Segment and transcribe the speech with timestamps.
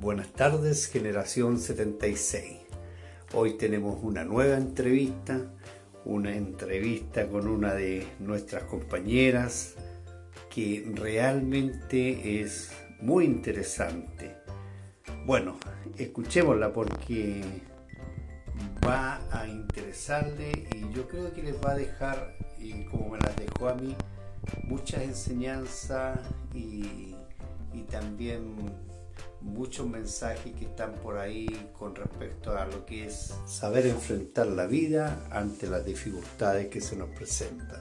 [0.00, 2.58] Buenas tardes, generación 76.
[3.32, 5.40] Hoy tenemos una nueva entrevista,
[6.04, 9.74] una entrevista con una de nuestras compañeras
[10.54, 14.36] que realmente es muy interesante.
[15.24, 15.56] Bueno,
[15.96, 17.40] escuchémosla porque
[18.86, 23.34] va a interesarle y yo creo que les va a dejar, y como me las
[23.36, 23.96] dejó a mí,
[24.64, 26.20] muchas enseñanzas
[26.52, 27.16] y,
[27.72, 28.85] y también
[29.46, 31.46] muchos mensajes que están por ahí
[31.78, 36.96] con respecto a lo que es saber enfrentar la vida ante las dificultades que se
[36.96, 37.80] nos presentan.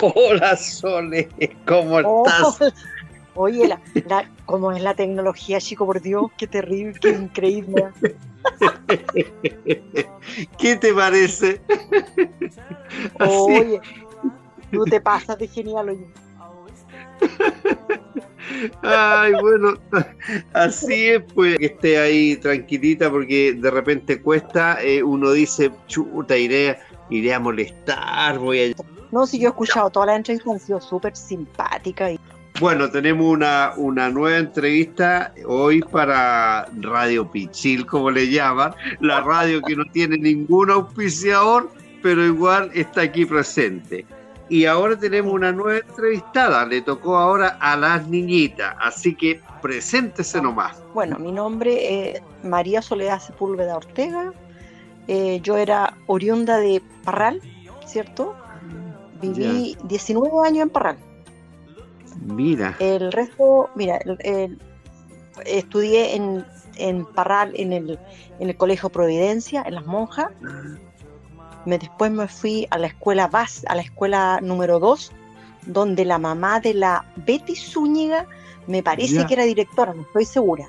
[0.00, 1.28] Hola Sole,
[1.66, 2.72] ¿cómo estás?
[3.34, 5.86] oye, la, ¿cómo es la tecnología, chico?
[5.86, 7.88] Por Dios, qué terrible, qué increíble.
[10.58, 11.60] ¿Qué te parece?
[13.18, 13.80] Oye,
[14.70, 16.27] tú te pasas de genial, oye.
[18.82, 19.74] Ay, bueno,
[20.52, 26.36] así es, pues que esté ahí tranquilita porque de repente cuesta, eh, uno dice, chuta,
[26.36, 26.78] iré,
[27.10, 28.82] iré a molestar, voy a...
[29.12, 32.10] No, si yo he escuchado toda la entrevista, han sido súper simpática.
[32.10, 32.20] Y...
[32.60, 39.62] Bueno, tenemos una, una nueva entrevista hoy para Radio Pichil, como le llaman, la radio
[39.62, 41.70] que no tiene ningún auspiciador,
[42.02, 44.04] pero igual está aquí presente.
[44.48, 50.40] Y ahora tenemos una nueva entrevistada, le tocó ahora a las niñitas, así que preséntese
[50.40, 50.82] nomás.
[50.94, 54.32] Bueno, mi nombre es María Soledad Sepúlveda Ortega,
[55.06, 57.40] eh, yo era oriunda de Parral,
[57.86, 58.34] ¿cierto?
[59.20, 60.98] Viví 19 años en Parral.
[62.22, 62.76] Mira.
[62.78, 63.98] El resto, mira,
[65.46, 66.44] estudié en,
[66.76, 67.98] en Parral, en el,
[68.38, 70.28] en el Colegio Providencia, en Las Monjas.
[71.76, 75.12] Después me fui a la escuela base, a la escuela número 2,
[75.66, 78.26] donde la mamá de la Betty Zúñiga
[78.66, 80.66] me parece que era directora, no estoy segura.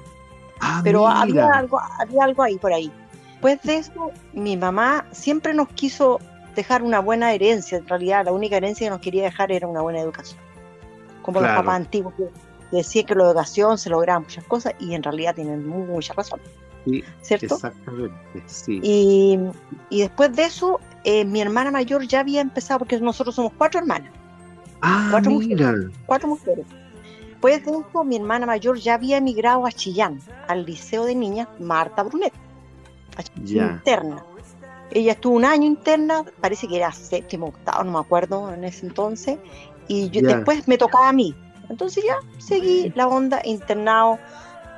[0.59, 2.91] Ah, Pero había algo, había algo ahí por ahí.
[3.31, 6.19] Después de eso, mi mamá siempre nos quiso
[6.55, 7.77] dejar una buena herencia.
[7.77, 10.39] En realidad, la única herencia que nos quería dejar era una buena educación.
[11.21, 12.27] Como los papás antiguos que
[12.71, 16.39] decían que la educación se lograba muchas cosas y en realidad tienen mucha razón.
[17.21, 17.55] ¿Cierto?
[17.55, 18.79] Exactamente, sí.
[18.81, 19.39] Y,
[19.89, 23.79] y después de eso, eh, mi hermana mayor ya había empezado, porque nosotros somos cuatro
[23.79, 24.11] hermanas.
[24.81, 25.71] Ah, cuatro mira.
[25.71, 26.65] Mujeres, cuatro mujeres.
[27.29, 31.47] Después de eso, mi hermana mayor ya había emigrado a Chillán, al Liceo de Niñas
[31.59, 32.33] Marta Brunet,
[33.45, 34.25] interna.
[34.91, 38.87] Ella estuvo un año interna, parece que era séptimo, octavo, no me acuerdo en ese
[38.87, 39.37] entonces,
[39.87, 41.35] y yo, después me tocaba a mí.
[41.69, 44.19] Entonces ya seguí la onda internado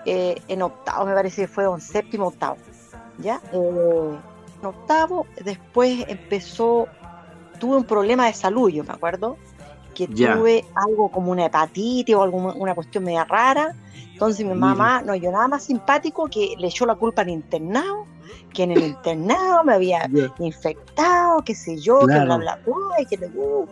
[0.06, 2.58] eh, en octavo, me parece que fue en séptimo, octavo.
[3.18, 3.42] ¿Ya?
[3.54, 4.18] Eh,
[4.70, 6.88] octavo, después empezó,
[7.60, 9.38] tuve un problema de salud, yo me acuerdo,
[9.94, 13.76] que tuve algo como una hepatitis o alguna una cuestión media rara.
[14.14, 18.06] Entonces mi mamá no yo nada más simpático que le echó la culpa al internado,
[18.54, 22.60] que en el internado me había infectado, qué sé yo, que bla bla bla,
[23.10, 23.68] que uh,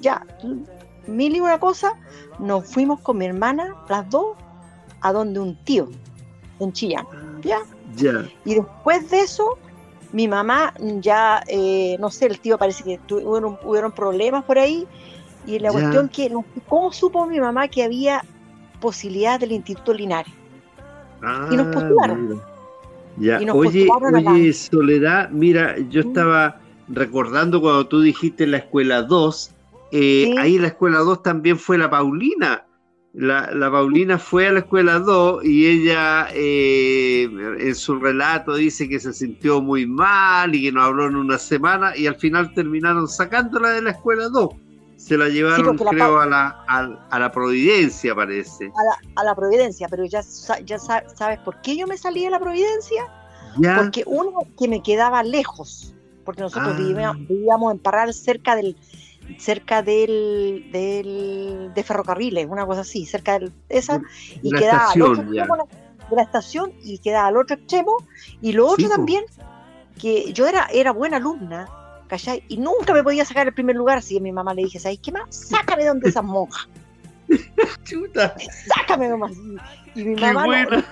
[0.00, 0.24] ya,
[1.06, 1.94] mil y una cosa,
[2.38, 4.36] nos fuimos con mi hermana, las dos,
[5.00, 5.88] a donde un tío,
[6.60, 7.06] en Chillán,
[7.42, 7.58] ¿ya?
[7.96, 8.28] Ya.
[8.44, 9.58] Y después de eso,
[10.14, 14.86] mi mamá ya, eh, no sé, el tío parece que tuvieron, hubieron problemas por ahí,
[15.44, 16.32] y la cuestión que,
[16.68, 18.24] ¿cómo supo mi mamá que había
[18.80, 20.32] posibilidad del Instituto Linares?
[21.50, 22.42] y nos ah, postularon.
[23.16, 23.38] Ya.
[23.52, 29.50] oye, oye Soledad, mira, yo estaba recordando cuando tú dijiste la escuela 2,
[29.90, 32.64] eh, ahí en la escuela 2 también fue la Paulina.
[33.14, 37.28] La, Paulina fue a la escuela 2 y ella eh,
[37.60, 41.38] en su relato dice que se sintió muy mal y que no habló en una
[41.38, 44.48] semana y al final terminaron sacándola de la escuela 2.
[44.96, 48.72] Se la llevaron, creo, a, la, a, la Providencia, parece.
[49.16, 50.22] A la, Providencia, pero ya,
[50.64, 53.04] ya sabes por qué yo me salí de la Providencia.
[53.76, 55.94] Porque uno que me quedaba lejos,
[56.24, 57.14] porque nosotros ah.
[57.28, 58.76] vivíamos, en Parral cerca del,
[59.38, 64.00] cerca del, del, de ferrocarriles, una cosa así, cerca de esa,
[64.42, 65.68] y quedaba al otro extremo
[66.10, 67.96] de la estación y quedaba al otro extremo,
[68.40, 69.24] y lo otro también,
[70.00, 71.68] que yo era, era buena alumna,
[72.08, 72.42] ¿cachai?
[72.48, 74.78] Y nunca me podía sacar el primer lugar, así que a mi mamá le dije,
[74.78, 75.34] ¿sabes qué más?
[75.34, 76.68] Sácame de donde esas monjas.
[77.84, 78.34] Chuta.
[78.66, 79.32] Sácame nomás.
[79.94, 80.82] Y mi mamá, no,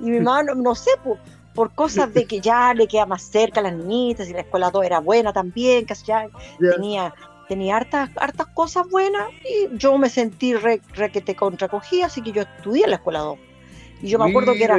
[0.00, 1.18] y mi mamá, no, sé, pues
[1.56, 4.70] por cosas de que ya le queda más cerca a las niñitas y la escuela
[4.70, 6.28] 2 era buena también, casi ya
[6.60, 7.12] tenía
[7.48, 10.80] tenía hartas, hartas cosas buenas y yo me sentí re,
[11.12, 13.38] que te contracogía, así que yo estudié en la escuela 2.
[14.02, 14.78] Y yo me acuerdo que era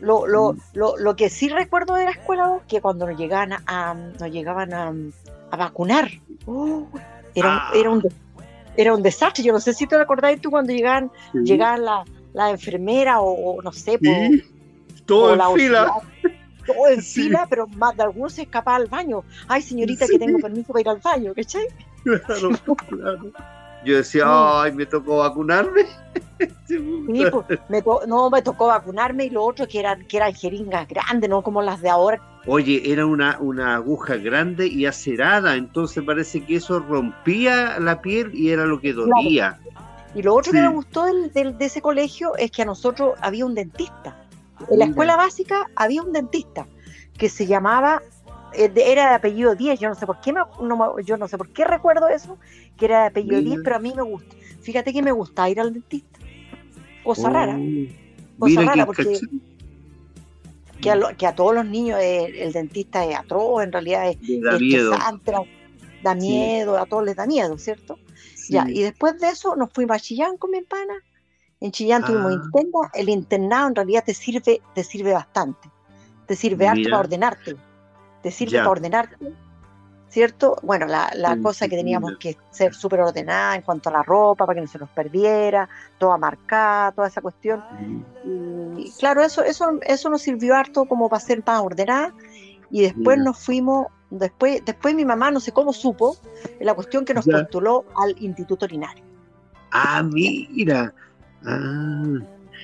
[0.00, 0.58] lo, lo, mm.
[0.72, 4.30] lo, lo, que sí recuerdo de la escuela 2, que cuando nos llegaban a, nos
[4.30, 4.92] llegaban a,
[5.56, 6.08] vacunar,
[6.46, 6.86] uh,
[7.34, 7.70] era, ah.
[7.74, 8.02] era un
[8.76, 9.42] era un desastre.
[9.42, 13.72] Yo no sé si te acordás tú cuando llegaban, llegaban la, la enfermera o, no
[13.72, 13.98] sé,
[15.06, 15.92] todo en fila.
[16.66, 19.24] todo en fila, pero más de algunos se escapaba al baño.
[19.48, 21.66] Ay, señorita, que tengo permiso para ir al baño, ¿cachai?
[22.02, 22.50] Claro,
[22.88, 23.32] claro.
[23.84, 25.86] Yo decía, ay, me tocó vacunarme.
[26.68, 31.40] Pues, no, me tocó vacunarme y lo otro que eran, que eran jeringas grandes, no
[31.40, 32.20] como las de ahora.
[32.46, 38.34] Oye, era una, una aguja grande y acerada, entonces parece que eso rompía la piel
[38.34, 39.58] y era lo que dolía.
[40.14, 43.46] Y lo otro que me gustó del, de ese colegio es que a nosotros había
[43.46, 44.16] un dentista.
[44.70, 46.66] En la escuela básica había un dentista
[47.18, 48.02] que se llamaba
[48.52, 50.48] eh, era de apellido 10, yo no sé por qué no,
[51.00, 52.38] yo no sé por qué recuerdo eso,
[52.76, 54.34] que era de apellido 10, pero a mí me gusta.
[54.62, 56.18] Fíjate que me gusta ir al dentista.
[57.04, 57.56] Cosa rara.
[57.56, 59.20] Oh, Cosa rara porque
[60.80, 64.58] que a, que a, todos los niños el, dentista es atroz, en realidad es, da
[64.58, 64.92] miedo.
[66.02, 67.98] da miedo, a todos les da miedo, ¿cierto?
[68.48, 70.94] Ya, y después de eso nos fuimos a Chillán con mi hermana.
[71.60, 72.40] En Chillán tuvimos ah.
[72.44, 75.70] interna, el internado en realidad te sirve, te sirve bastante.
[76.26, 77.56] Te sirve harto para ordenarte
[78.26, 79.16] te sirve para ordenarte,
[80.08, 80.56] ¿cierto?
[80.64, 84.44] Bueno, la, la cosa que teníamos que ser súper ordenada en cuanto a la ropa,
[84.44, 87.62] para que no se nos perdiera, toda marcada, toda esa cuestión.
[88.76, 92.12] Y claro, eso, eso, eso nos sirvió harto como para ser más ordenada.
[92.68, 96.16] Y después nos fuimos, después, después mi mamá no sé cómo supo,
[96.58, 99.04] la cuestión que nos postuló al Instituto Linares.
[99.70, 100.92] Ah, mira.
[101.46, 102.18] Ah.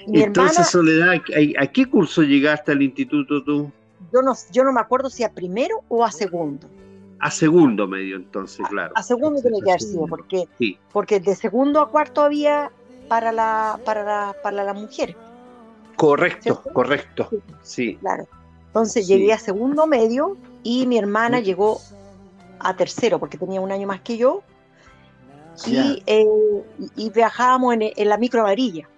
[0.09, 1.15] Entonces, Soledad,
[1.59, 3.71] ¿a, qué curso llegaste al instituto tú?
[4.13, 6.69] yo no, yo no me acuerdo si a primero o a segundo.
[7.21, 8.93] A segundo medio, entonces, claro.
[8.97, 10.49] A, segundo tiene que haber sido, porque,
[10.93, 12.73] porque de segundo a cuarto había
[13.09, 15.15] para la, para la, para las mujeres.
[15.97, 17.29] Correcto, correcto.
[17.63, 17.97] Sí.
[18.01, 18.27] Claro.
[18.67, 21.81] Entonces llegué a segundo medio y mi hermana llegó
[22.59, 24.43] a tercero, porque tenía un año más que yo.
[25.67, 26.27] Y, eh,
[26.97, 28.89] y, viajábamos en, en la micro amarilla.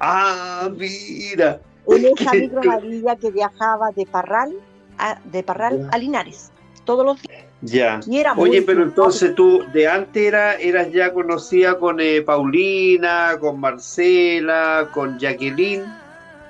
[0.00, 4.54] Ah, mira en esa micro amarilla que viajaba de Parral
[4.98, 6.52] a, de Parral a Linares
[6.84, 7.44] todos los días.
[7.60, 8.00] Ya.
[8.36, 14.88] Oye, pero entonces tú de antes era, eras ya conocida con eh, Paulina, con Marcela,
[14.94, 15.84] con Jacqueline,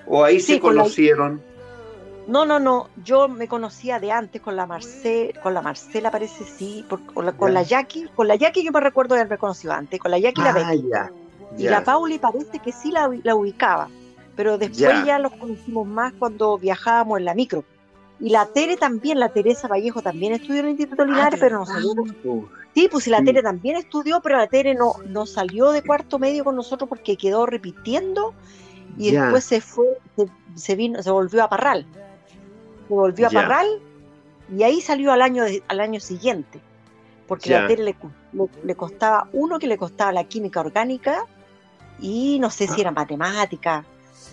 [0.07, 1.43] o ahí se conocieron.
[2.29, 2.89] No, no, no.
[3.03, 7.33] Yo me conocía de antes con la Marce, con la Marcela parece sí, con, la,
[7.33, 10.19] con la Jackie, con la Jackie yo me recuerdo de haberme conocido antes, con la
[10.19, 11.11] Jackie la ah, Ya,
[11.57, 13.89] Y la Pauli parece que sí la, la ubicaba
[14.39, 15.19] pero después ya.
[15.19, 17.65] los conocimos más cuando viajábamos en la micro.
[18.21, 21.59] Y la Tere también, la Teresa Vallejo también estudió en el Instituto Linares, ah, pero
[21.59, 21.91] no salió.
[22.73, 26.21] Sí, pues sí, la Tere también estudió, pero la Tere no, no salió de cuarto
[26.21, 28.33] medio con nosotros porque quedó repitiendo
[28.97, 29.87] y después se fue,
[30.55, 31.85] se, vino, se volvió a Parral.
[32.89, 33.67] Se volvió a Parral
[34.57, 36.61] y ahí salió al año, al año siguiente.
[37.27, 37.97] Porque la Tere le,
[38.65, 41.27] le, costaba, uno que le costaba la química orgánica
[42.01, 42.81] y no sé si ah.
[42.81, 43.85] era matemática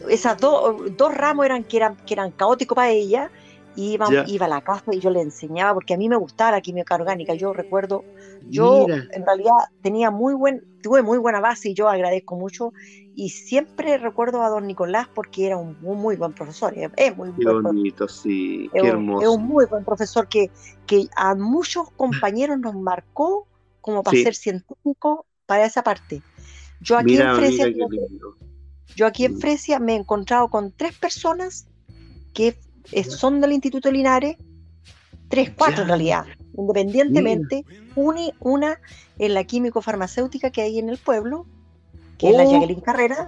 [0.10, 3.32] esas dos ramos eran que, eran que eran caóticos para ella,
[3.76, 6.62] iba, iba a la casa y yo le enseñaba, porque a mí me gustaba la
[6.62, 8.04] química orgánica, yo recuerdo,
[8.50, 12.72] yo en realidad tenía muy buen, tuve muy buena base y yo agradezco mucho,
[13.16, 17.46] y siempre recuerdo a don Nicolás porque era un, muy buen profesor, es, muy qué
[17.46, 19.22] bonito, sí, qué hermoso.
[19.22, 20.52] Es un muy buen profesor que,
[20.86, 23.48] que a muchos compañeros nos marcó
[23.82, 26.22] como para ser científico para esa parte.
[26.82, 27.68] Yo aquí en Fresia,
[28.96, 29.40] yo aquí en.
[29.40, 31.68] Fresia me he encontrado con tres personas
[32.34, 32.58] que
[33.08, 34.38] son del Instituto Linares,
[35.30, 36.26] tres, cuatro en realidad,
[36.58, 37.66] independientemente,
[37.96, 38.80] una
[39.18, 41.46] en la químico-farmacéutica que hay en el pueblo,
[42.18, 42.52] que es la oh.
[42.52, 43.28] Jacqueline Carrera.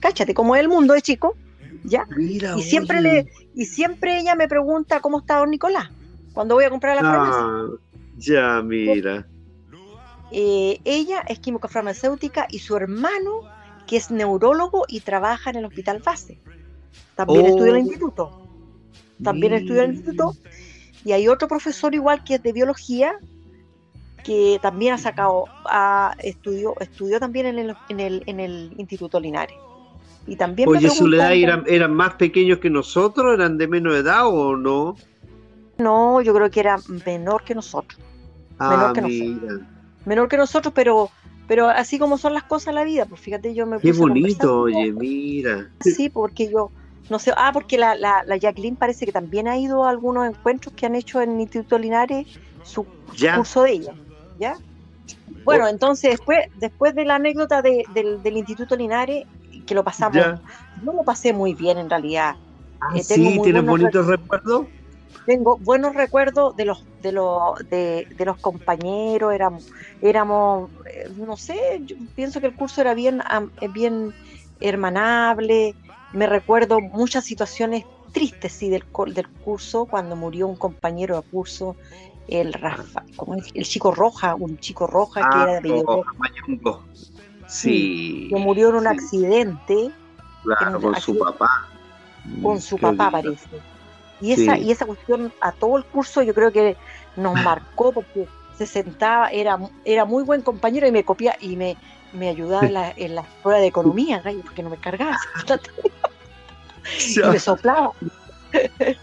[0.00, 1.36] Cáchate, como es el mundo de chico,
[1.84, 2.06] ¿ya?
[2.18, 5.90] y siempre le, y siempre ella me pregunta cómo está don Nicolás,
[6.32, 7.42] cuando voy a comprar la farmacia.
[7.42, 7.68] Ah,
[8.16, 9.26] ya, mira.
[10.32, 13.42] Eh, ella es químico-farmacéutica y su hermano
[13.86, 16.40] que es neurólogo y trabaja en el hospital base.
[17.16, 17.86] También estudia en el oh.
[17.86, 18.49] instituto.
[19.22, 20.34] También estudia en el instituto.
[21.04, 23.14] Y hay otro profesor igual que es de biología,
[24.22, 25.44] que también ha sacado,
[26.22, 29.56] estudió, estudió también en el, en el, en el Instituto Linares.
[30.26, 33.34] Y también Oye, Soledad, ¿eran, ¿eran más pequeños que nosotros?
[33.34, 34.94] ¿Eran de menos edad o no?
[35.78, 37.98] No, yo creo que era menor que nosotros.
[38.58, 39.60] Ah, menor que nosotros.
[40.04, 41.10] Menor que nosotros, pero
[41.50, 44.60] pero así como son las cosas en la vida, pues fíjate, yo me Qué bonito,
[44.60, 45.68] oye, mira.
[45.80, 46.70] Sí, porque yo,
[47.10, 50.28] no sé, ah, porque la, la, la, Jacqueline parece que también ha ido a algunos
[50.28, 52.26] encuentros que han hecho en el Instituto Linares,
[52.62, 52.86] su
[53.36, 53.94] curso de ella,
[54.38, 54.56] ¿ya?
[55.44, 55.68] Bueno, oh.
[55.68, 57.84] entonces después, después de la anécdota del,
[58.22, 59.26] del, Instituto Linares,
[59.66, 62.36] que lo pasamos, yo lo pasé muy bien en realidad.
[62.80, 64.66] Ah, eh, sí, ¿tienes bonitos recuerdos?
[65.26, 69.68] tengo buenos recuerdos de los de los de, los compañeros, éramos,
[70.02, 73.22] éramos, eh, no sé, yo pienso que el curso era bien,
[73.72, 74.12] bien
[74.60, 75.74] hermanable,
[76.12, 81.76] me recuerdo muchas situaciones tristes sí del, del curso, cuando murió un compañero de curso,
[82.28, 86.80] el Rafa, como el chico roja, un chico roja que era de ah,
[87.46, 89.90] Sí, que murió en un accidente.
[90.44, 91.68] Claro, con su papá.
[92.42, 93.48] Con su papá parece.
[94.20, 96.76] Y esa, y esa cuestión a todo el curso yo creo que
[97.16, 101.76] nos marcó porque se sentaba, era, era muy buen compañero y me copia y me,
[102.12, 105.16] me ayudaba en la, en la de economía, porque no me cargaba.
[107.16, 107.92] y me soplaba.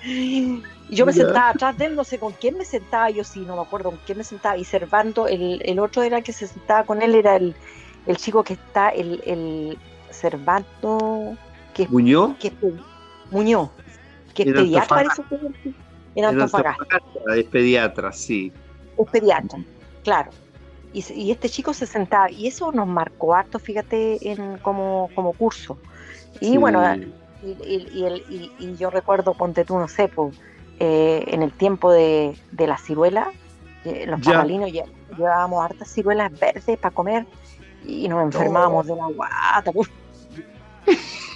[0.06, 3.42] y yo me sentaba atrás de él, no sé con quién me sentaba, yo sí,
[3.42, 6.34] no me acuerdo con quién me sentaba, y Servando, el, el otro era el que
[6.34, 7.56] se sentaba con él, era el,
[8.06, 9.78] el chico que está, el, el
[10.10, 11.36] Servando,
[11.74, 12.38] que, ¿Muñoz?
[12.38, 12.54] Que,
[13.32, 13.70] Muñoz,
[14.34, 15.74] que es pediatra, parece que
[16.16, 16.86] en Antofagasta.
[17.36, 18.52] Es pediatra, sí.
[18.98, 19.60] Es pediatra,
[20.04, 20.32] claro.
[20.98, 25.34] Y, y, este chico se sentaba, y eso nos marcó harto, fíjate, en, como, como
[25.34, 25.78] curso.
[26.40, 26.82] Y bueno,
[27.44, 30.36] y, y, yo recuerdo, ponte tú, no sé, pues,
[30.80, 33.32] eh, en el tiempo de, de la ciruela,
[33.86, 37.28] eh, los papalinos llevábamos hartas ciruelas verdes para comer
[37.86, 39.72] y nos enfermábamos de la guata.
[39.72, 39.90] Pues.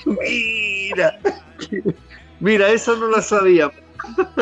[0.06, 1.20] Mira,
[2.40, 3.70] mira, eso no lo sabía.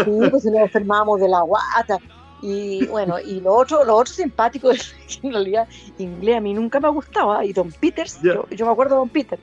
[0.05, 1.97] Sí, pues nos enfermábamos de la guata.
[2.41, 5.67] Y bueno, y lo otro, lo otro simpático es que en realidad
[5.97, 7.43] inglés a mí nunca me gustaba.
[7.45, 9.39] Y Don Peters, yo, me acuerdo de Don Peter.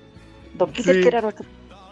[0.55, 1.47] Don Peter que era nuestro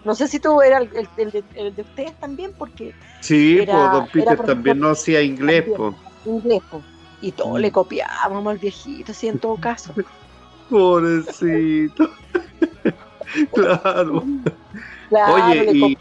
[0.05, 2.95] no sé si tú eras el, de, ustedes también, porque.
[3.21, 5.95] Sí, pues Don Peter también no hacía inglés, pues.
[6.27, 6.85] Inglés, pues.
[7.23, 9.95] Y todo le copiábamos al viejito, así en todo caso.
[10.71, 12.11] Pobrecito.
[13.55, 14.25] claro.
[15.11, 15.99] Oye, y.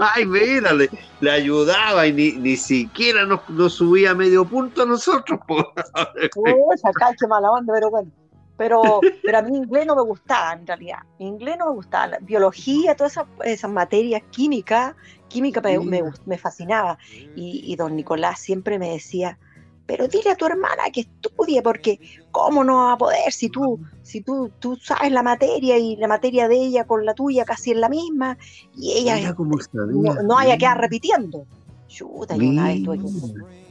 [0.00, 5.38] Ay, mira, le, ayudaba y ni, ni siquiera nos, nos, subía medio punto a nosotros.
[5.46, 5.64] Pues.
[6.36, 8.10] Uy, acá qué mala onda, pero bueno.
[8.56, 10.98] Pero, pero a mí inglés no me gustaba, en realidad.
[11.20, 12.08] Inglés no me gustaba.
[12.08, 14.96] La biología, todas esas, esas materias, química,
[15.28, 15.78] química me,
[16.26, 16.98] me, fascinaba.
[17.36, 19.38] Y, y, don Nicolás siempre me decía,
[19.88, 21.98] pero dile a tu hermana que estudie, porque
[22.30, 26.06] ¿cómo no va a poder si tú, si tú, tú sabes la materia y la
[26.06, 28.36] materia de ella con la tuya casi es la misma?
[28.76, 31.46] Y ella no, no haya que repitiendo.
[31.86, 33.04] Chuta, yo una vez tuve que,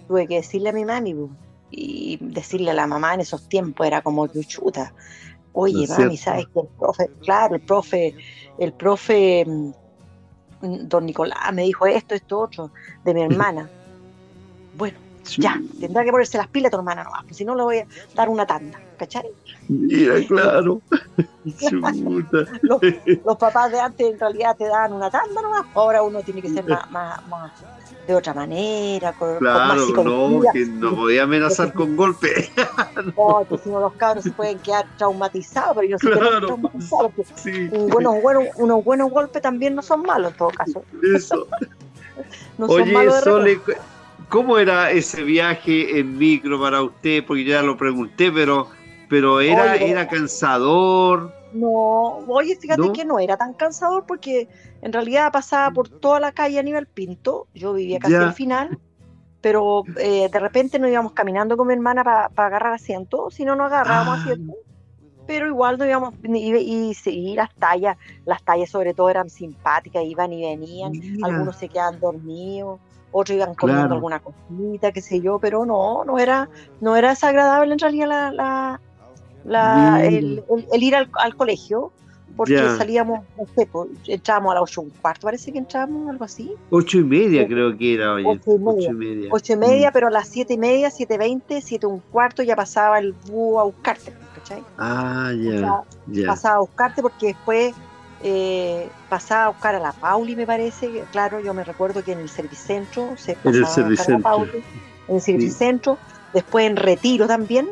[0.07, 1.15] tuve que decirle a mi mami,
[1.69, 4.93] y decirle a la mamá en esos tiempos era como que chuta.
[5.53, 8.15] Oye, mami, ¿sabes que el profe, claro, el profe,
[8.57, 12.71] el profe mm, don Nicolás me dijo esto, esto, otro,
[13.05, 13.69] de mi hermana.
[14.75, 17.77] bueno, ya, tendrá que ponerse las pilas tu hermana no, pues si no le voy
[17.79, 19.29] a dar una tanda, ¿cachai?
[19.67, 20.81] Mira, claro.
[22.61, 22.81] los,
[23.25, 26.49] los, papás de antes en realidad te dan una tanda nomás, ahora uno tiene que
[26.49, 27.51] ser más, más, más
[28.07, 32.49] de otra manera, con, claro, no, que no podía amenazar con golpe.
[33.17, 36.47] no, que si no los cabros se pueden quedar traumatizados, pero yo no se claro.
[36.47, 37.11] traumatizados.
[37.35, 37.67] Sí.
[37.67, 40.83] Buenos, buenos, unos buenos golpes también no son malos en todo caso.
[41.13, 41.47] Eso.
[42.57, 43.59] no Oye, son malos Sole,
[44.29, 47.25] ¿cómo era ese viaje en micro para usted?
[47.25, 48.67] Porque ya lo pregunté, pero,
[49.09, 51.33] pero era, era cansador.
[51.53, 54.47] No, oye, fíjate que no era tan cansador porque
[54.81, 58.77] en realidad pasaba por toda la calle a nivel Pinto, yo vivía casi al final,
[59.41, 63.55] pero eh, de repente nos íbamos caminando con mi hermana para agarrar asiento, si no
[63.55, 64.21] nos agarrábamos ah.
[64.23, 64.53] asiento,
[65.25, 70.33] pero igual no íbamos, y, y, las tallas, las tallas sobre todo eran simpáticas, iban
[70.33, 70.91] y venían,
[71.23, 72.79] algunos se quedaban dormidos,
[73.11, 76.49] otros iban comiendo alguna cosita, qué sé yo, pero no, no era,
[76.81, 78.79] no era desagradable en realidad la,
[79.45, 81.91] la, el, ir al, colegio,
[82.35, 86.09] porque salíamos, no sé, pues, entrábamos a las ocho y un cuarto, parece que entrábamos,
[86.09, 86.51] algo así.
[86.69, 88.25] Ocho y media creo que era, oye.
[88.27, 89.29] Ocho y media.
[89.31, 89.93] Ocho y media, mm.
[89.93, 93.59] pero a las siete y media, siete veinte, siete un cuarto ya pasaba el búho
[93.59, 94.63] a buscarte, ¿cachai?
[94.77, 96.27] Ah, ya, ya.
[96.27, 97.73] Pasaba a buscarte porque después
[98.23, 101.03] eh, pasaba a buscar a la Pauli, me parece.
[101.11, 104.47] Claro, yo me recuerdo que en el servicentro se pasaba en el servicentro.
[105.07, 105.97] en el servicentro,
[106.33, 107.69] después en retiro también.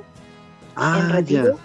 [0.75, 1.59] Ah, en retiro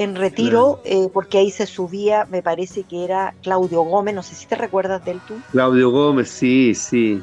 [0.00, 4.34] en retiro, eh, porque ahí se subía, me parece que era Claudio Gómez, no sé
[4.34, 5.34] si te recuerdas de él tú.
[5.52, 7.22] Claudio Gómez, sí, sí.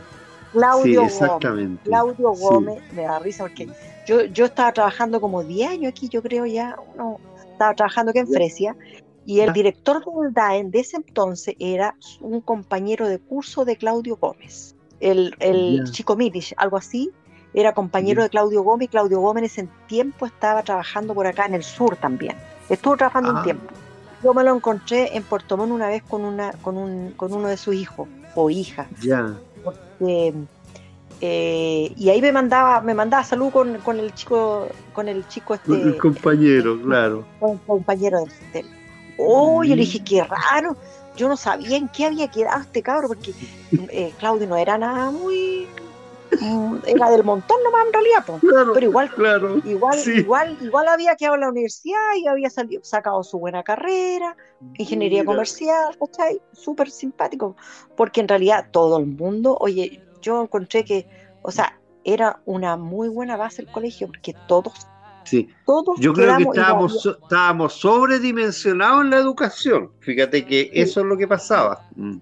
[0.51, 1.79] Claudio Gómez.
[1.83, 3.67] Claudio Gómez, me da risa porque
[4.05, 7.19] yo, yo estaba trabajando como 10 años aquí, yo creo ya, uno,
[7.51, 8.75] estaba trabajando aquí en Fresia,
[9.27, 14.15] y el director del DAEN de ese entonces era un compañero de curso de Claudio
[14.15, 17.12] Gómez, el, el chico Milish, algo así,
[17.53, 21.46] era compañero de Claudio Gómez, y Claudio Gómez en ese tiempo estaba trabajando por acá
[21.46, 22.38] en el sur también.
[22.69, 23.43] Estuvo trabajando un ah.
[23.43, 23.65] tiempo.
[24.24, 27.50] Yo me lo encontré en Puerto Montt una vez con una con un con uno
[27.50, 28.88] de sus hijos o hija.
[29.01, 29.36] Ya.
[31.19, 35.55] Eh, y ahí me mandaba, me mandaba salud con, con el chico, con el chico
[35.55, 35.74] este.
[35.74, 37.25] el compañero, claro.
[37.39, 38.19] Con el compañero
[38.53, 38.65] del
[39.17, 40.77] Oh, yo le dije, qué raro.
[41.15, 43.33] Yo no sabía en qué había quedado este cabro, porque
[43.91, 45.67] eh, Claudio no era nada muy
[46.39, 51.36] Mm, era del montón nomás en realidad, pero igual, claro, igual, igual, igual había quedado
[51.36, 54.36] en la universidad y había salido, sacado su buena carrera,
[54.77, 56.41] ingeniería comercial, ¿cachai?
[56.51, 57.55] Súper simpático,
[57.95, 61.07] porque en realidad todo el mundo, oye, yo encontré que,
[61.41, 64.88] o sea, era una muy buena base el colegio, porque todos
[65.27, 65.50] Sí.
[65.65, 69.91] Todos Yo creo que estábamos, estábamos sobredimensionados en la educación.
[70.00, 71.88] Fíjate que eso es lo que pasaba.
[71.96, 72.17] Mm.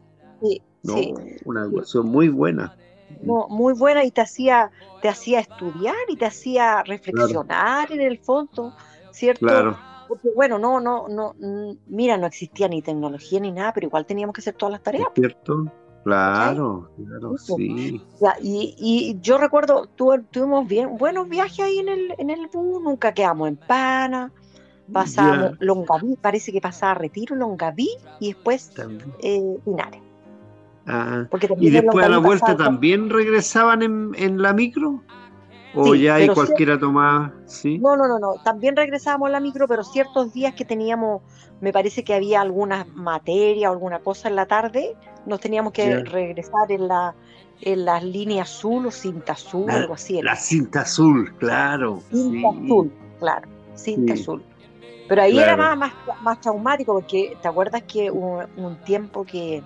[0.83, 1.13] Sí,
[1.45, 2.75] Una educación muy buena
[3.21, 4.71] muy buena y te hacía,
[5.01, 8.73] te hacía estudiar y te hacía reflexionar en el fondo,
[9.11, 9.45] ¿cierto?
[9.45, 9.77] Claro.
[10.07, 11.35] Porque bueno, no, no, no,
[11.87, 15.07] mira, no existía ni tecnología ni nada, pero igual teníamos que hacer todas las tareas.
[15.15, 15.65] ¿Cierto?
[16.05, 17.99] Claro, claro, sí.
[18.39, 23.11] y, y, yo recuerdo, tuvimos bien, buenos viajes ahí en el, en el bus, nunca
[23.11, 24.31] quedamos en Pana,
[24.93, 28.71] pasamos Longaví, parece que pasaba Retiro, Longaví y después
[29.23, 30.01] eh, Linares.
[30.85, 31.25] Ah,
[31.57, 35.01] ¿Y después a la vuelta también regresaban en, la micro?
[35.73, 37.33] ¿O ya hay cualquiera tomada?
[37.47, 37.79] ¿sí?
[37.79, 38.35] No, no, no, no.
[38.43, 41.23] También regresábamos en la micro, pero ciertos días que teníamos,
[41.61, 46.03] me parece que había alguna materia o alguna cosa en la tarde, nos teníamos que
[46.03, 47.13] regresar en la
[47.61, 50.21] en las líneas azul o cinta azul, algo así.
[50.21, 52.01] La cinta azul, claro.
[52.11, 54.43] Cinta azul, claro, cinta azul.
[55.07, 59.63] Pero ahí era más, más, traumático porque te acuerdas que un tiempo que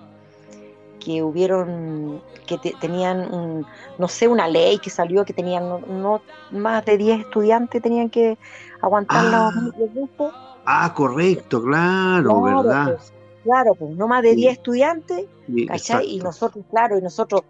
[1.00, 3.66] que hubieron, que tenían,
[3.98, 6.20] no sé, una ley que salió que tenían no,
[6.52, 8.38] más de 10 estudiantes tenían que
[8.80, 10.32] aguantar ah, los grupos.
[10.64, 12.96] Ah, correcto, claro, ¿verdad?
[12.96, 13.12] Pues,
[13.42, 15.26] claro, pues no más de 10 estudiantes,
[16.04, 17.42] Y nosotros, claro, y nosotros,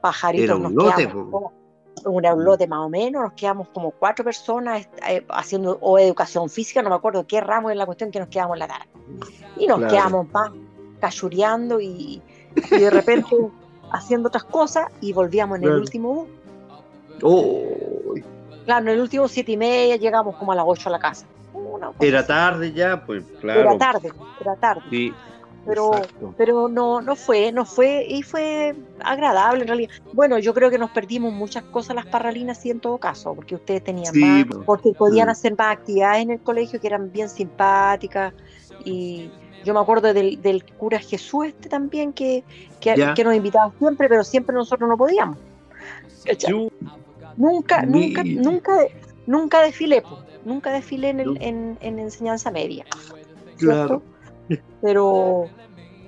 [0.00, 1.52] pajaritos, un nos lote, quedamos,
[2.04, 6.82] un lote más o menos, nos quedamos como cuatro personas eh, haciendo o educación física,
[6.82, 8.86] no me acuerdo qué ramo es la cuestión que nos quedamos en la tarde.
[9.56, 10.50] Y nos quedamos más
[11.00, 12.22] cachureando y,
[12.70, 13.36] y de repente
[13.92, 16.28] haciendo otras cosas y volvíamos en el último bus.
[17.22, 18.14] Oh.
[18.64, 21.26] Claro, en el último siete y media llegamos como a las ocho a la casa.
[22.00, 23.60] Era tarde ya, pues claro.
[23.60, 24.82] Era tarde, era tarde.
[24.90, 25.12] Sí,
[25.64, 25.92] pero,
[26.36, 29.90] pero no, no fue, no fue, y fue agradable en realidad.
[30.12, 33.54] Bueno, yo creo que nos perdimos muchas cosas las parralinas sí en todo caso, porque
[33.54, 38.34] ustedes tenían más, porque podían hacer más actividades en el colegio que eran bien simpáticas
[38.84, 39.30] y,
[39.64, 42.44] yo me acuerdo del, del cura Jesús este también, que,
[42.80, 45.36] que, nos invitaba siempre, pero siempre nosotros no podíamos.
[47.36, 48.72] Nunca, nunca, nunca,
[49.26, 50.02] nunca desfilé,
[50.44, 52.84] nunca desfilé en, el, en, en enseñanza media.
[53.58, 54.02] Claro.
[54.80, 55.48] Pero,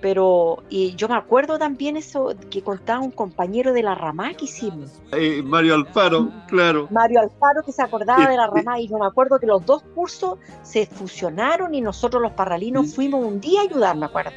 [0.01, 4.45] pero y yo me acuerdo también eso que contaba un compañero de la ramá que
[4.45, 5.01] hicimos.
[5.13, 6.89] Eh, Mario Alfaro, claro.
[6.91, 9.83] Mario Alfaro que se acordaba de la ramá y yo me acuerdo que los dos
[9.95, 14.33] cursos se fusionaron y nosotros los parralinos fuimos un día a ayudar, me acuerdo.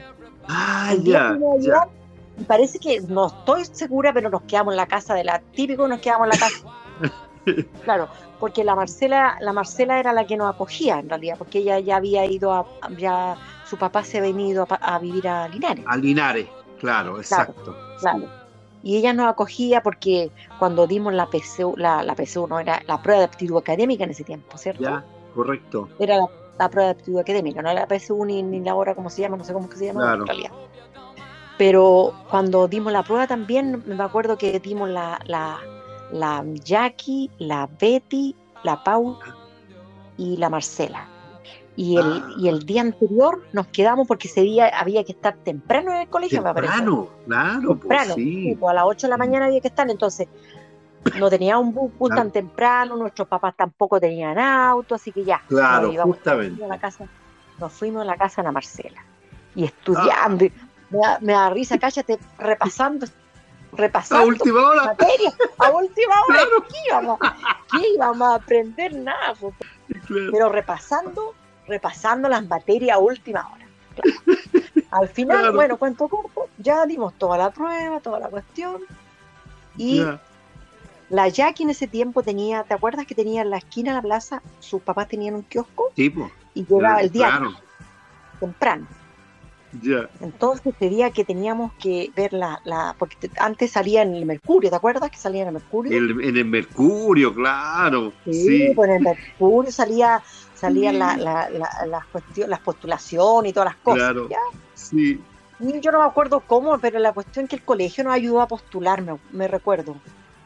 [0.48, 1.38] Ah, ya,
[2.40, 5.88] Y parece que no estoy segura, pero nos quedamos en la casa de la típico,
[5.88, 6.66] nos quedamos en la casa.
[7.84, 8.08] claro,
[8.40, 11.98] porque la Marcela, la Marcela era la que nos acogía en realidad, porque ella ya
[11.98, 12.66] había ido a,
[12.98, 15.86] ya su papá se ha venido a, vivir a Linares.
[15.88, 16.48] A Linares,
[16.80, 17.76] claro, exacto.
[18.00, 18.28] Claro,
[18.84, 23.02] Y ella nos acogía porque cuando dimos la PSU, la, la PSU no era la
[23.02, 24.84] prueba de aptitud académica en ese tiempo, ¿cierto?
[24.84, 25.90] Ya, correcto.
[26.00, 26.20] Era
[26.58, 29.22] la, prueba de aptitud académica, no era la PSU ni, ni la hora, como se
[29.22, 30.52] llama, no sé cómo se llama en realidad.
[31.58, 35.60] Pero cuando dimos la prueba también, me acuerdo que dimos la, la,
[36.12, 39.36] la Jackie, la Betty, la Paula
[40.18, 41.08] y la Marcela
[41.78, 42.34] y el, ah.
[42.40, 46.10] y el día anterior nos quedamos porque ese día había que estar temprano en el
[46.10, 46.44] colegio.
[46.44, 47.62] Temprano, claro.
[47.68, 48.58] Pues temprano, sí.
[48.60, 50.28] Pues a las 8 de la mañana había que estar, entonces
[51.20, 55.40] no tenía un bus, tan temprano, nuestros papás tampoco tenían auto, así que ya.
[55.48, 56.66] Claro, justamente.
[56.66, 57.08] A la casa,
[57.60, 59.06] nos fuimos a la casa de Ana Marcela
[59.56, 60.46] y estudiando.
[60.92, 61.20] Ah.
[61.22, 63.06] me, da, risa, cállate, repasando
[63.74, 67.20] repasando a última hora materia, a última hora ¿qué, íbamos,
[67.72, 69.54] ¿qué íbamos a aprender nada pues.
[70.32, 71.36] pero repasando
[71.68, 73.66] repasando las materias a última hora.
[74.92, 78.82] Al final, bueno, cuento corto, ya dimos toda la prueba, toda la cuestión.
[79.76, 80.04] Y
[81.10, 84.02] la Jackie en ese tiempo tenía, ¿te acuerdas que tenía en la esquina de la
[84.02, 85.92] plaza, sus papás tenían un kiosco?
[86.54, 87.40] y llegaba el día
[88.40, 88.88] temprano.
[90.22, 94.76] Entonces sería que teníamos que ver la, la porque antes salía en el Mercurio, ¿te
[94.76, 95.98] acuerdas que salía en el Mercurio?
[95.98, 98.14] en el Mercurio, claro.
[98.26, 100.22] Sí, pues en el Mercurio salía
[100.58, 104.00] salían la, la, las, las postulaciones y todas las cosas.
[104.00, 104.30] Claro,
[104.74, 105.22] sí.
[105.60, 108.48] Yo no me acuerdo cómo, pero la cuestión es que el colegio nos ayudó a
[108.48, 109.96] postular, me, recuerdo.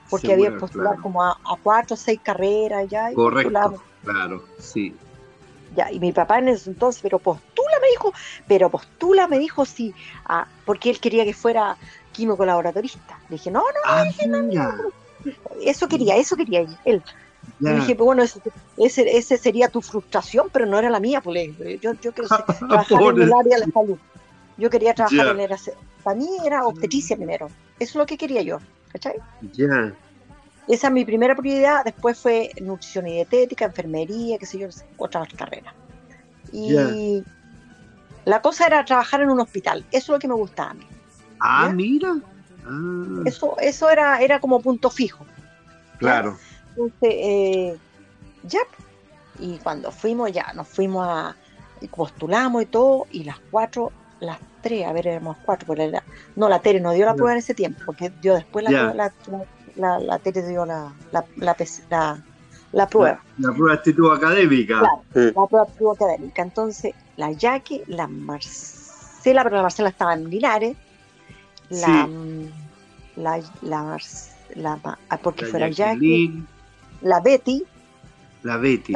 [0.09, 3.13] porque había postulado como a, cuatro o seis carreras ya.
[3.13, 4.95] Correcto, claro, sí.
[5.75, 8.13] Ya, y mi papá en ese entonces, pero postula, me dijo,
[8.47, 9.93] pero postula, me dijo, sí,
[10.25, 11.77] ah, porque él quería que fuera
[12.11, 13.19] químico colaboratorista.
[13.29, 14.41] Le dije, no, no, ah, dije, no,
[15.61, 17.01] eso quería, eso quería él.
[17.59, 18.41] Le dije, pues bueno, ese,
[18.77, 21.49] ese, sería tu frustración, pero no era la mía, pues
[21.81, 22.29] yo, yo quería
[22.67, 23.97] trabajar en el área de la salud.
[24.57, 25.57] Yo quería trabajar en el
[26.03, 27.47] Para mí era obstetricia primero.
[27.79, 28.59] Eso es lo que quería yo,
[28.91, 29.15] ¿cachai?
[29.53, 29.93] Ya.
[30.71, 31.83] Esa es mi primera prioridad.
[31.83, 35.73] Después fue nutrición y dietética, enfermería, qué sé yo, otras carreras.
[36.53, 37.23] Y
[38.23, 39.83] la cosa era trabajar en un hospital.
[39.91, 40.87] Eso es lo que me gustaba a mí.
[41.41, 42.15] Ah, mira.
[42.65, 43.23] Ah.
[43.25, 45.25] Eso, eso era, era como punto fijo.
[45.97, 46.37] Claro.
[46.69, 47.77] Entonces, eh,
[48.43, 48.61] ya.
[49.39, 51.35] Y cuando fuimos, ya, nos fuimos a.
[51.93, 56.03] postulamos y todo, y las cuatro, las tres, a ver, éramos cuatro, pero era,
[56.35, 58.93] no, la Tere no dio la prueba en ese tiempo, porque dio después la, la,
[58.93, 61.55] la, la Tere dio la, la, la,
[62.71, 63.21] la prueba.
[63.37, 64.79] La, prueba de actitud académica.
[64.79, 66.41] Claro, la prueba de actitud académica.
[66.41, 70.77] Entonces, la Jackie, la Marcela, pero la Marcela estaba en Linares,
[71.69, 72.07] la,
[73.15, 73.97] la, la,
[74.55, 74.79] la,
[75.09, 76.43] ah, porque fuera Jackie,
[77.01, 77.63] la Betty,
[78.43, 78.93] la Betty,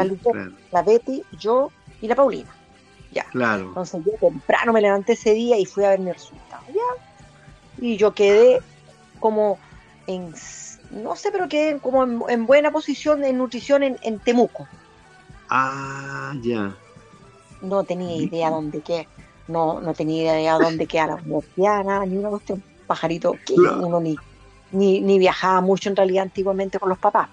[0.71, 2.49] la, Betty, yo y la Paulina.
[3.11, 3.23] Ya.
[3.31, 3.67] Claro.
[3.67, 6.63] Entonces yo temprano me levanté ese día y fui a ver mi resultado.
[6.67, 7.81] Ya.
[7.81, 8.59] Y yo quedé
[9.19, 9.57] como
[10.07, 10.33] en,
[10.95, 14.67] no sé, pero quedé como en, buena posición en nutrición en, Temuco.
[15.49, 16.75] Ah, ya.
[17.61, 19.07] No tenía idea dónde qué,
[19.47, 24.15] no, no tenía idea dónde queda la universidad, ni una cuestión pajarito que uno ni,
[24.71, 27.29] ni, viajaba mucho en realidad antiguamente con los papás.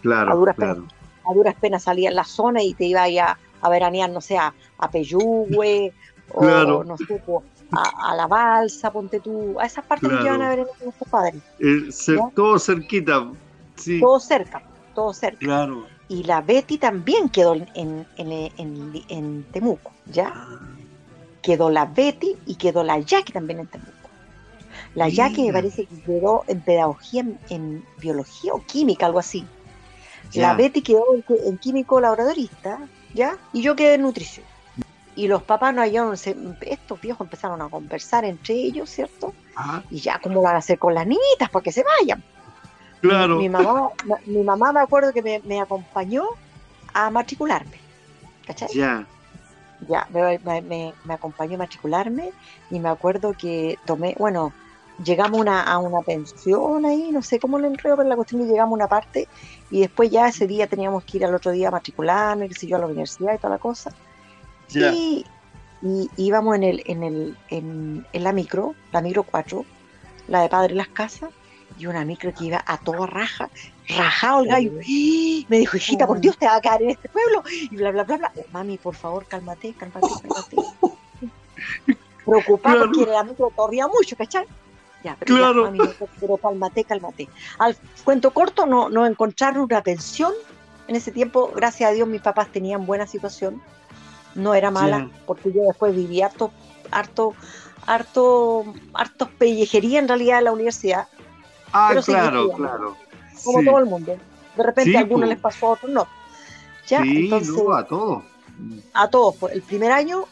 [0.00, 0.74] Claro, a duras, claro.
[0.74, 0.92] Penas,
[1.24, 4.36] a duras penas salía en la zona y te iba a, a veranear, no sé,
[4.36, 5.92] a, a Peyúgue,
[6.34, 7.04] o no sé,
[7.72, 11.42] a, la balsa, ponte tú, a esas partes que iban a ver en nuestros padres.
[12.34, 13.30] todo cerquita,
[13.76, 14.00] sí.
[14.00, 14.62] Todo cerca,
[14.94, 15.38] todo cerca.
[15.38, 15.86] Claro.
[16.08, 20.32] Y la Betty también quedó en, en, en, en Temuco, ¿ya?
[20.34, 20.58] Ah.
[21.40, 24.02] Quedó la Betty y quedó la Jackie también en Temuco.
[24.94, 29.44] La Jackie me parece que quedó en pedagogía, en, biología o química, algo así.
[30.34, 32.78] La Betty quedó en, químico laboratorista,
[33.14, 33.36] ¿ya?
[33.52, 34.46] Y yo quedé en nutrición.
[35.14, 39.34] Y los papás no hallaron, estos viejos empezaron a conversar entre ellos, ¿cierto?
[39.90, 41.50] Y ya, ¿cómo lo van a hacer con las niñitas?
[41.50, 42.22] Para que se vayan.
[43.02, 43.36] Claro.
[43.36, 43.90] Mi, mamá,
[44.26, 46.24] mi mamá me acuerdo que me, acompañó
[46.94, 47.78] a matricularme.
[48.46, 48.68] ¿Cachai?
[48.74, 49.06] Ya.
[49.88, 52.30] Ya, me, me, me, acompañó a matricularme
[52.70, 54.52] y me acuerdo que tomé, bueno,
[55.04, 58.46] llegamos una, a una pensión ahí, no sé cómo lo enredo, pero la cuestión es
[58.46, 59.28] que llegamos a una parte
[59.70, 62.66] y después ya ese día teníamos que ir al otro día a matricularnos, qué sé
[62.66, 63.92] yo, a la universidad y toda la cosa.
[64.74, 65.24] Y,
[66.16, 69.64] íbamos en el, en el, en, la micro, la micro 4,
[70.28, 71.30] la de Padre Las Casas,
[71.78, 73.50] y una micro que iba a toda raja,
[73.88, 74.72] rajado el gallo.
[74.78, 75.46] ¡Ah!
[75.48, 77.42] Me dijo, hijita, por Dios te va a caer en este pueblo.
[77.50, 78.32] Y bla, bla, bla, bla.
[78.52, 80.56] Mami, por favor, cálmate, cálmate, cálmate.
[82.24, 84.46] Preocupado porque la micro corría mucho, ¿cachai?
[85.02, 85.72] Ya, pero, claro.
[86.20, 87.28] pero cálmate, cálmate.
[87.58, 90.32] Al cuento corto, no, no encontraron una pensión.
[90.86, 93.60] En ese tiempo, gracias a Dios, mis papás tenían buena situación.
[94.34, 96.50] No era mala, porque yo después viví harto,
[96.90, 97.34] harto,
[97.86, 98.64] harto,
[98.94, 101.08] hartos pellejería en realidad en la universidad.
[101.72, 102.96] Ah, claro, claro.
[103.44, 104.16] Como todo el mundo.
[104.56, 105.30] De repente a algunos pues.
[105.30, 106.06] les pasó, a otros no.
[106.86, 107.02] ¿Ya?
[107.02, 108.22] Sí, Entonces, a todos.
[108.94, 109.36] A todos.
[109.36, 110.24] Pues, el primer año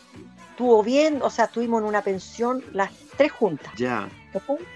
[0.50, 3.72] estuvo bien, o sea, estuvimos en una pensión las tres juntas.
[3.76, 4.08] Ya.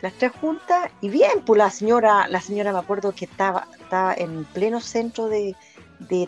[0.00, 4.14] Las tres juntas y bien, pues la señora, la señora me acuerdo que estaba, estaba
[4.14, 5.54] en pleno centro de,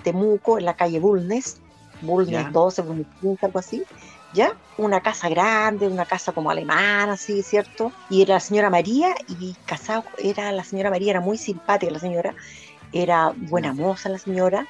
[0.02, 1.60] Temuco, en la calle Bulnes,
[2.02, 3.84] Bulnes 12, Bulnes 15, algo así,
[4.32, 4.52] ¿ya?
[4.78, 7.92] Una casa grande, una casa como alemana, así, ¿cierto?
[8.10, 11.98] Y era la señora María y casado, era la señora María, era muy simpática la
[11.98, 12.34] señora,
[12.92, 14.66] era buena moza la señora,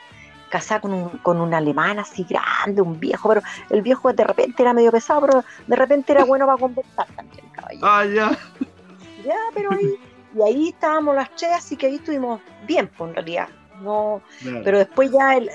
[0.49, 4.62] casada con un, con un alemán así grande, un viejo, pero el viejo de repente
[4.62, 7.87] era medio pesado, pero de repente era bueno para conversar también, caballero.
[7.87, 8.31] Ah, ya.
[9.25, 9.99] Ya, pero ahí,
[10.37, 13.49] y ahí estábamos las tres, así que ahí estuvimos bien, pues en realidad.
[13.81, 14.21] No,
[14.65, 15.51] pero después ya el,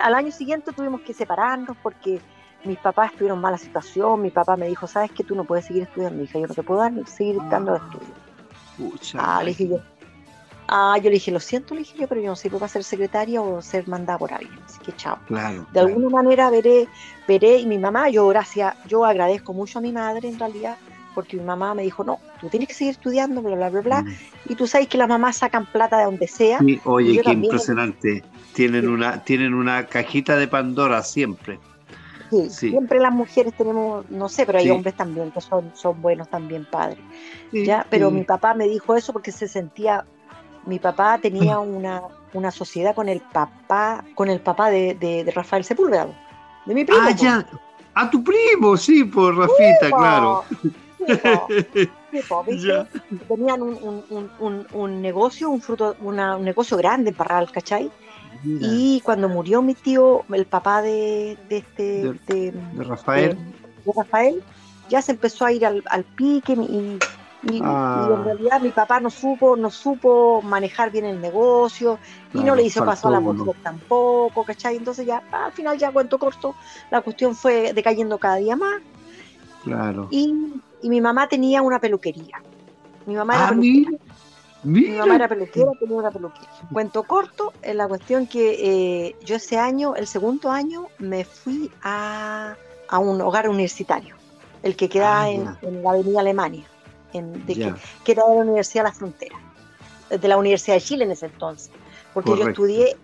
[0.00, 2.20] al, año, siguiente tuvimos que separarnos porque
[2.64, 5.66] mis papás estuvieron en mala situación, mi papá me dijo, sabes que tú no puedes
[5.66, 9.14] seguir estudiando, dije, yo no te puedo dar, seguir dando estudios.
[9.18, 9.80] ah, le dije yo,
[10.66, 12.84] Ah, yo le dije, lo siento, le dije yo, pero yo no sé si ser
[12.84, 14.58] secretaria o ser mandada por alguien.
[14.64, 15.18] Así que chao.
[15.26, 16.88] Claro, de alguna manera veré,
[17.28, 20.76] veré, y mi mamá, yo gracias, yo agradezco mucho a mi madre en realidad,
[21.14, 24.02] porque mi mamá me dijo, no, tú tienes que seguir estudiando, bla, bla, bla, bla.
[24.02, 24.16] Mm.
[24.50, 26.58] Y tú sabes que las mamás sacan plata de donde sea.
[26.84, 28.24] oye, qué impresionante.
[28.52, 31.58] Tienen, una, tienen una cajita de Pandora siempre.
[32.30, 36.28] Sí, siempre las mujeres tenemos, no sé, pero hay hombres también que son, son buenos
[36.28, 36.98] también padres.
[37.52, 37.86] ¿ya?
[37.90, 40.04] Pero mi papá me dijo eso porque se sentía
[40.66, 45.64] mi papá tenía una, una sociedad con el papá, con el papá de, de, Rafael
[45.64, 46.08] Sepúlveda,
[46.66, 47.02] de mi primo.
[47.02, 47.46] Ah, ya.
[47.94, 50.44] A tu primo, sí, por Rafita, claro.
[53.28, 57.90] Tenían un, negocio, un fruto, un negocio grande en Parral, ¿cachai?
[58.44, 63.38] Y cuando murió mi tío, el papá de, este de, Rafael.
[63.84, 64.42] De, Rafael,
[64.88, 65.82] ya se empezó a ir al,
[66.16, 66.98] pique y,
[67.62, 68.08] ah.
[68.10, 71.98] en realidad mi papá no supo, no supo manejar bien el negocio
[72.32, 74.76] y no le hizo paso a la mujer tampoco, ¿cachai?
[74.76, 76.54] Entonces ya, al final ya cuento corto,
[76.90, 78.80] la cuestión fue decayendo cada día más.
[79.64, 80.08] Claro.
[80.10, 82.42] Y, mi mamá tenía una peluquería.
[83.06, 83.98] Mi mamá era ah, peluquera.
[84.62, 86.48] Mi mamá era peluquera, tenía una peluquera.
[86.72, 91.70] Cuento corto, en la cuestión que eh, yo ese año, el segundo año, me fui
[91.82, 92.56] a,
[92.92, 94.16] un hogar universitario,
[94.62, 96.64] el que queda ah, en, la avenida Alemania,
[97.12, 97.54] en, de
[98.04, 99.36] que, era de la Universidad de la Frontera,
[100.08, 101.70] de la Universidad de Chile en ese entonces.
[102.14, 102.96] Porque yo estudié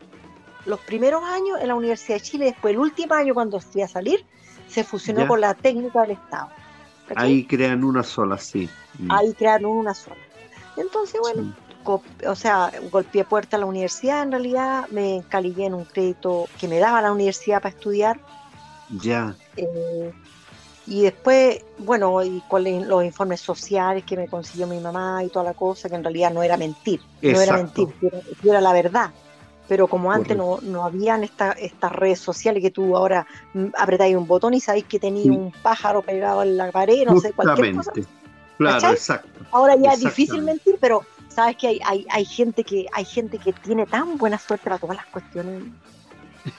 [0.66, 3.88] los primeros años en la Universidad de Chile, después el último año cuando fui a
[3.88, 4.24] salir,
[4.68, 6.48] se fusionó con la técnica del Estado.
[7.16, 8.68] Ahí crean una sola, sí.
[8.98, 9.10] Mm.
[9.10, 10.16] Ahí crean una sola.
[10.76, 11.54] Entonces, bueno,
[12.26, 16.68] o sea, golpeé puerta a la universidad, en realidad me encalillé en un crédito que
[16.68, 18.20] me daba la universidad para estudiar.
[19.02, 19.34] Ya.
[19.56, 20.12] Eh,
[20.86, 25.44] y después, bueno, y con los informes sociales que me consiguió mi mamá y toda
[25.44, 27.88] la cosa, que en realidad no era mentir, no era mentir,
[28.42, 29.10] era, la verdad.
[29.70, 34.16] Pero como antes no, no habían esta, estas redes sociales que tú ahora mm, apretáis
[34.16, 37.76] un botón y sabéis que tenía un pájaro pegado en la pared, no sé, cualquier
[37.76, 37.92] cosa.
[38.58, 39.28] Claro, exacto.
[39.52, 43.38] Ahora ya es difícil mentir, pero sabes que hay, hay, hay, gente que hay gente
[43.38, 45.62] que tiene tan buena suerte para todas las cuestiones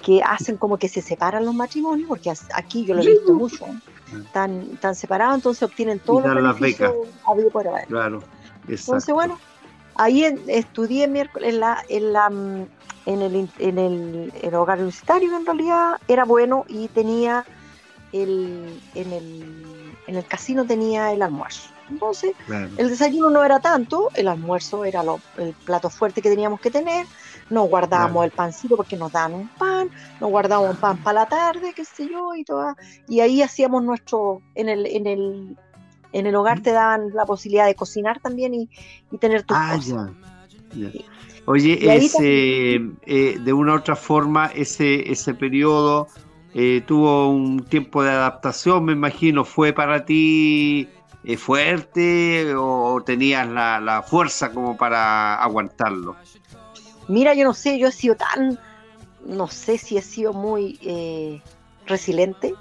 [0.05, 3.65] que hacen como que se separan los matrimonios, porque aquí yo lo he visto mucho,
[4.31, 6.93] tan, tan separados, entonces obtienen todos los beneficios
[7.51, 8.23] por Claro,
[8.69, 9.37] Entonces, bueno,
[9.95, 12.31] ahí estudié en, la, en, la,
[13.05, 17.45] en, el, en el, el, hogar universitario, en realidad era bueno y tenía
[18.13, 21.69] el, en, el, en el casino tenía el almuerzo.
[21.89, 22.33] Entonces,
[22.77, 25.03] el desayuno no era tanto, el almuerzo era
[25.37, 27.05] el plato fuerte que teníamos que tener,
[27.49, 29.89] nos guardábamos el pancito porque nos daban un pan,
[30.21, 32.77] nos guardábamos un pan para la tarde, qué sé yo, y toda,
[33.09, 35.57] y ahí hacíamos nuestro, en el, en el,
[36.13, 38.69] en el hogar te daban la posibilidad de cocinar también y,
[39.19, 40.11] tener tus ah, cosas.
[41.51, 46.07] Oye, ese, eh, de una u otra forma, ese, ese periodo
[46.53, 50.87] eh, tuvo un tiempo de adaptación, me imagino, fue para ti
[51.25, 56.15] eh, fuerte o tenías la, fuerza como para aguantarlo?
[57.09, 58.57] Mira, yo no sé, yo he sido tan,
[59.25, 61.41] no sé si he sido muy eh,
[61.85, 62.55] resiliente,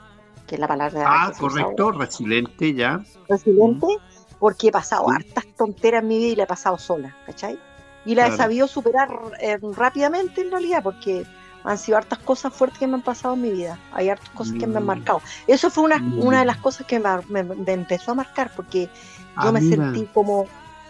[0.48, 1.04] que es la palabra.
[1.06, 3.04] Ah, correcto, resiliente ya.
[3.28, 3.86] Resiliente,
[4.40, 7.56] porque he pasado hartas tonteras en mi vida y la he pasado sola, ¿cachai?
[8.04, 9.10] Y la he sabido superar
[9.40, 11.26] eh, rápidamente en realidad, porque
[11.64, 13.78] han sido hartas cosas fuertes que me han pasado en mi vida.
[13.92, 14.86] Hay hartas cosas que me han mm.
[14.86, 15.20] marcado.
[15.46, 16.18] Eso fue una, mm.
[16.20, 17.40] una de las cosas que me,
[17.72, 18.86] empezó a marcar, porque
[19.42, 20.46] yo ah, me sentí como,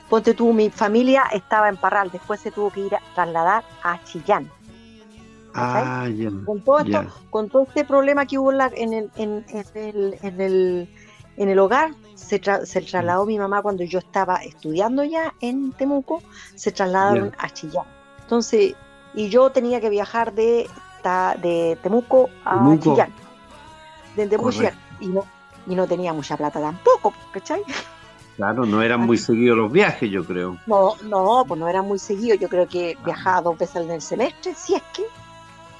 [0.08, 4.02] ponte tú, mi familia estaba en Parral, después se tuvo que ir a trasladar a
[4.04, 4.50] Chillán.
[5.52, 6.06] Ah,
[6.44, 9.44] con todo esto, con todo este problema que hubo en, el, en,
[9.74, 10.88] el, en, el,
[11.40, 16.22] en el hogar, se, se trasladó mi mamá cuando yo estaba estudiando ya en Temuco,
[16.54, 17.86] se trasladaron a Chillán.
[18.20, 18.74] Entonces,
[19.14, 20.68] y yo tenía que viajar de,
[21.40, 23.10] de Temuco a Chillán.
[24.16, 24.50] De Temuco
[25.00, 25.24] y no,
[25.66, 27.62] y no tenía mucha plata tampoco, ¿cachai?
[28.36, 30.58] Claro, no eran muy seguidos los viajes, yo creo.
[30.66, 32.38] No, no, pues no eran muy seguidos.
[32.38, 35.04] Yo creo que viajaba dos veces en el semestre, si es que.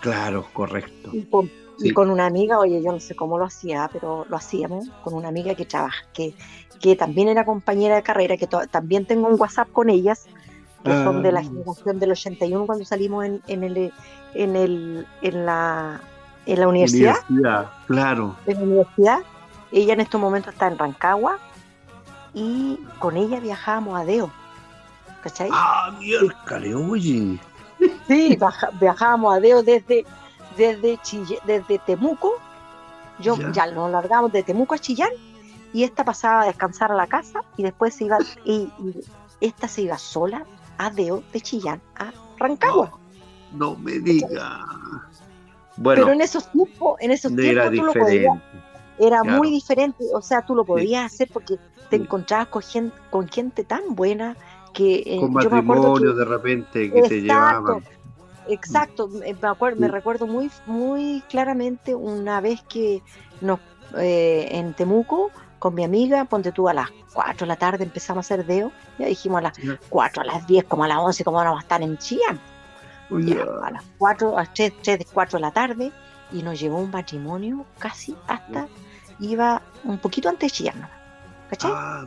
[0.00, 1.10] Claro, correcto.
[1.12, 1.50] Y con,
[1.96, 5.54] una amiga, oye, yo no sé cómo lo hacía, pero lo hacíamos con una amiga
[5.54, 6.34] que trabaja, que,
[6.80, 10.26] que también era compañera de carrera, que también tengo un WhatsApp con ellas,
[10.84, 11.44] que son de la ah.
[11.44, 13.92] generación del 81 cuando salimos en, en, el,
[14.34, 16.00] en, el, en, la,
[16.46, 17.16] en la universidad.
[17.86, 18.36] claro.
[18.46, 19.18] En la universidad.
[19.72, 21.38] Ella en estos momentos está en Rancagua
[22.34, 24.30] y con ella viajábamos a Deo.
[25.22, 25.50] ¿Cachai?
[25.52, 27.38] Ah, miércoles, oye.
[28.08, 28.38] Sí,
[28.80, 30.04] viajábamos a Deo desde,
[30.56, 30.98] desde,
[31.46, 32.34] desde Temuco.
[33.18, 33.66] Yo ya.
[33.66, 35.10] nos largamos de Temuco a Chillán
[35.72, 38.70] y esta pasaba a descansar a la casa y después se iba y
[39.40, 40.44] esta se iba sola
[40.78, 42.98] Adeo de Chillán a Rancagua.
[43.52, 44.66] No, me diga.
[45.76, 48.38] Bueno, pero en esos tiempos, en esos tiempos tú lo podías,
[48.98, 51.56] era muy diferente, o sea, tú lo podías hacer porque
[51.88, 54.36] te encontrabas con gente, con gente tan buena
[54.72, 57.82] que eh, con matrimonio de repente que te llevaban.
[58.48, 63.02] Exacto, me, acuerdo, me recuerdo muy muy claramente una vez que
[63.40, 63.60] nos
[63.98, 68.24] eh, en Temuco con mi amiga, ponte tú a las 4 de la tarde empezamos
[68.24, 69.58] a hacer deo, ya dijimos a las
[69.90, 72.40] 4, a las 10, como a las 11, como vamos a estar en Chillán.
[73.10, 75.92] a las 4, a las 3, 3, 4 de la tarde,
[76.32, 78.68] y nos llevó un matrimonio casi hasta,
[79.20, 80.88] iba un poquito antes de Chillán,
[81.50, 81.72] ¿cachai?
[81.74, 82.06] Ah,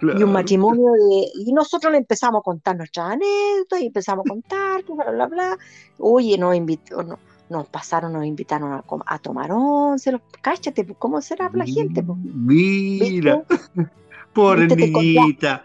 [0.00, 1.28] y un matrimonio de.
[1.46, 5.58] Y nosotros le empezamos a contar nuestras anécdotas y empezamos a contar, bla, bla, bla.
[5.98, 10.98] Oye, nos invitó, no, nos pasaron, nos invitaron a, a tomar once, los, cáchate, pues,
[10.98, 12.02] ¿cómo será la gente?
[12.02, 12.18] Pues?
[12.18, 13.42] Mira,
[14.32, 15.64] pobre niñita.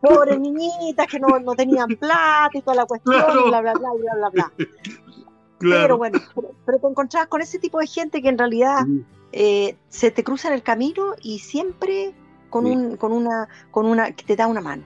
[0.00, 3.14] Pobre niñitas que no, no, tenían plata y toda la cuestión,
[3.48, 4.52] bla, bla, bla, bla, bla, bla.
[5.58, 6.18] Pero bueno,
[6.64, 8.86] pero, te encontrás con ese tipo de gente que en realidad
[9.32, 12.14] eh, se te cruza en el camino y siempre
[12.50, 14.82] con, un, con, una, con una, que te da una mano.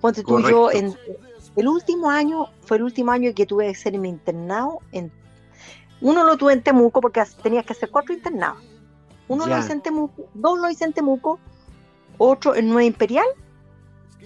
[0.00, 0.94] Ponte tú, yo en,
[1.56, 4.80] el último año fue el último año que tuve que ser mi internado.
[4.92, 5.10] En,
[6.00, 8.58] uno lo tuve en Temuco porque tenías que hacer cuatro internados.
[9.28, 11.40] Uno lo hice en Temuco, dos lo hice en Temuco,
[12.18, 13.26] otro en Nueva Imperial,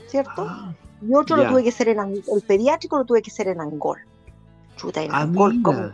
[0.09, 0.47] ¿cierto?
[0.47, 3.61] Ah, y otro lo tuve que hacer en el pediátrico lo tuve que hacer en
[3.61, 3.99] Angol.
[4.77, 5.93] Chuta, en ah, Angol, como,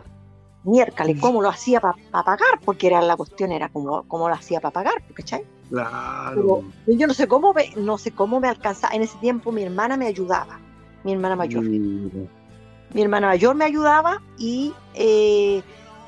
[0.67, 2.59] miércoles, ¿cómo lo hacía para pagar?
[2.63, 5.43] Porque era la cuestión, era como, cómo lo hacía para pagar, ¿cachai?
[5.69, 6.63] Claro.
[6.85, 8.95] yo no sé cómo me, no sé cómo me alcanzaba.
[8.95, 10.59] En ese tiempo mi hermana me ayudaba
[11.07, 11.63] mi hermana mayor.
[11.63, 15.61] Mi hermana mayor me ayudaba y eh,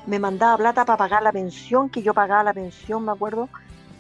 [0.05, 3.49] me mandaba plata para pagar la pensión, que yo pagaba la pensión, me acuerdo,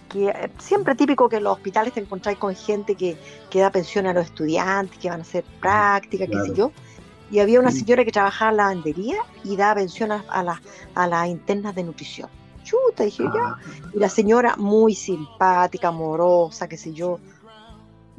[0.09, 3.17] que eh, siempre típico que en los hospitales te encontráis con gente que,
[3.49, 6.71] que, da pensión a los estudiantes, que van a hacer práctica, qué sé yo.
[7.31, 10.59] Y había una señora que trabajaba en la lavandería y daba pensión a, a,
[10.95, 12.29] a las internas de nutrición.
[12.63, 13.43] Chuta, dije yo.
[13.43, 13.57] Ah.
[13.93, 17.19] Y la señora muy simpática, amorosa, qué sé yo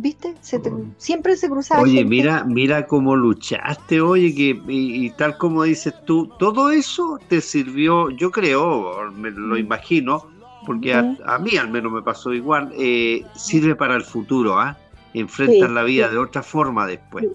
[0.01, 0.35] ¿viste?
[0.70, 0.92] Mm.
[0.96, 1.83] siempre se cruzaba.
[1.83, 7.40] Oye, mira, mira cómo luchaste, oye, que y, tal como dices tú, todo eso te
[7.40, 9.59] sirvió, yo creo, me lo mm.
[9.59, 10.27] imagino,
[10.66, 14.77] porque a, mí al menos me pasó igual, eh, sirve para el futuro, ¿ah?
[15.12, 17.27] Enfrentas la vida de otra forma después.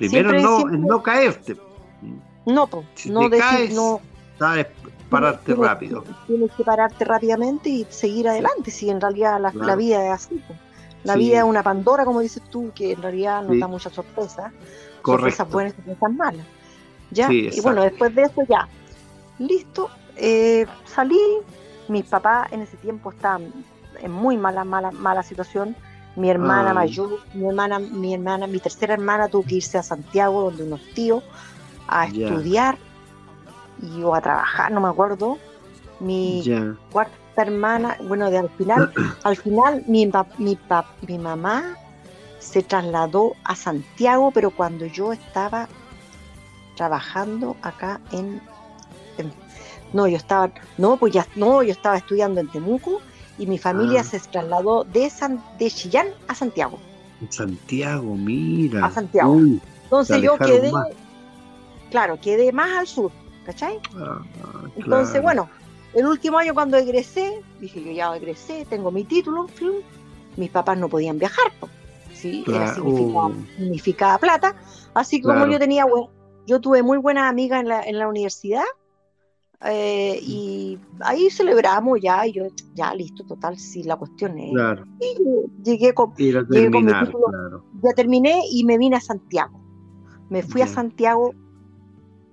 [0.00, 1.58] Primero no, no caerte.
[2.46, 4.00] No, pues, no decir, no.
[4.38, 4.68] Sabes
[5.10, 6.02] pararte rápido.
[6.26, 10.42] Tienes que pararte rápidamente y seguir adelante, si en realidad la, vida es así.
[11.04, 14.50] La vida es una Pandora, como dices tú, que en realidad nos da muchas sorpresas.
[15.04, 16.46] Sorpresas buenas y sorpresas malas.
[17.10, 17.30] ¿Ya?
[17.30, 18.68] y bueno, después de eso ya,
[19.38, 21.20] listo, eh, salí,
[21.88, 23.52] mis papás en ese tiempo estaban
[24.00, 25.76] en muy mala, mala, mala situación.
[26.16, 30.42] Mi hermana mayor, mi hermana, mi hermana, mi tercera hermana tuvo que irse a Santiago
[30.42, 31.22] donde unos tíos
[31.86, 32.78] a estudiar
[33.80, 35.38] y o a trabajar, no me acuerdo.
[36.00, 36.42] Mi
[36.90, 38.92] cuarta hermana, bueno, de al final,
[39.22, 40.58] al final mi, mi,
[41.06, 41.76] mi mamá
[42.38, 45.68] se trasladó a Santiago, pero cuando yo estaba
[46.76, 48.40] trabajando acá en,
[49.92, 53.00] no, yo estaba, no, pues ya, no, yo estaba estudiando en Temuco
[53.40, 54.04] y mi familia ah.
[54.04, 56.78] se trasladó de San, de Chillán a Santiago.
[57.30, 58.84] Santiago, mira.
[58.84, 59.40] A Santiago.
[59.84, 60.70] Entonces yo quedé,
[61.90, 63.10] claro, quedé más al sur,
[63.44, 63.80] ¿cachai?
[63.96, 64.20] Ah,
[64.76, 65.48] Entonces, bueno,
[65.94, 69.46] el último año cuando egresé, dije yo ya egresé, tengo mi título,
[70.36, 71.50] mis papás no podían viajar,
[72.14, 72.44] ¿sí?
[72.46, 74.54] Era significaba, plata,
[74.94, 75.86] así que como yo tenía,
[76.46, 78.64] yo tuve muy buenas amigas en la, en la universidad,
[79.62, 82.44] eh, y ahí celebramos ya, y yo,
[82.74, 84.52] ya listo, total, sí, la cuestión es.
[85.00, 89.60] Y llegué con, llegué con mi título, ya terminé y me vine a Santiago.
[90.30, 91.34] Me fui a Santiago,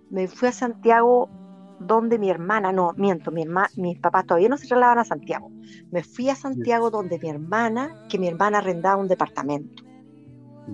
[0.09, 1.29] me fui a Santiago
[1.79, 5.51] donde mi hermana, no, miento, mi mis papás todavía no se trasladaban a Santiago.
[5.91, 9.83] Me fui a Santiago donde mi hermana, que mi hermana arrendaba un departamento.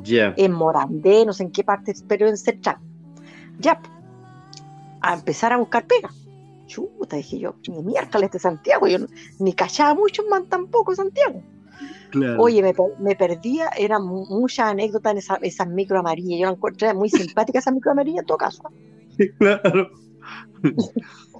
[0.04, 0.34] Ya.
[0.38, 2.78] En Morandé, no sé en qué parte, pero en Central.
[3.60, 3.82] Ya,
[5.02, 6.10] a empezar a buscar pega.
[6.74, 8.98] Chuta, dije yo, ni miércoles de Santiago, yo
[9.40, 11.44] ni cachaba mucho más tampoco Santiago.
[12.40, 12.62] Oye,
[13.00, 16.40] me, perdía, eran muchas anécdotas en esas esa micro amarillas.
[16.40, 18.64] Yo la encontré muy simpática esa micro amarilla en todo caso.
[19.38, 19.92] claro.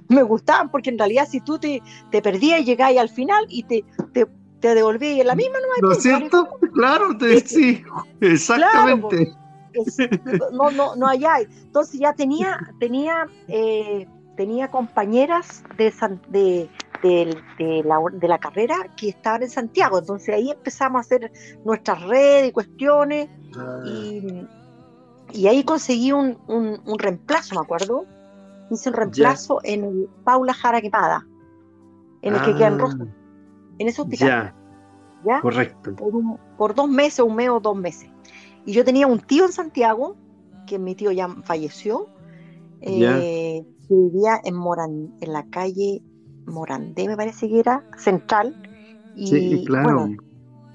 [0.08, 3.62] me gustaban porque en realidad si tú te, te perdías y llegabas al final y
[3.64, 4.26] te, te,
[4.60, 6.48] te devolvías en la misma, no es cierto?
[6.74, 7.82] Claro, te, sí,
[8.20, 9.32] exactamente.
[10.52, 11.40] no, no, no allá.
[11.40, 14.06] Entonces ya tenía, tenía, eh,
[14.36, 15.92] tenía compañeras de,
[16.28, 16.68] de,
[17.58, 19.98] de, la, de la carrera que estaban en Santiago.
[19.98, 21.32] Entonces ahí empezamos a hacer
[21.64, 23.28] nuestras redes y cuestiones.
[23.56, 23.80] Ah.
[23.86, 24.46] Y,
[25.32, 28.04] y, ahí conseguí un, un, un, reemplazo, me acuerdo,
[28.70, 31.26] hice un reemplazo en el Paula Jara Quemada,
[32.22, 32.96] en el que queda en ah.
[33.78, 34.54] en ese hospital.
[35.24, 35.40] Ya.
[35.40, 35.94] Correcto.
[36.58, 38.10] Por, dos meses, un mes o dos meses.
[38.66, 40.16] Y yo tenía un tío en Santiago,
[40.66, 42.08] que mi tío ya falleció,
[42.80, 46.02] eh, que vivía en, Moran, en la calle
[46.46, 48.54] Morandé, me parece que era, central,
[49.16, 50.10] Y, sí, claro.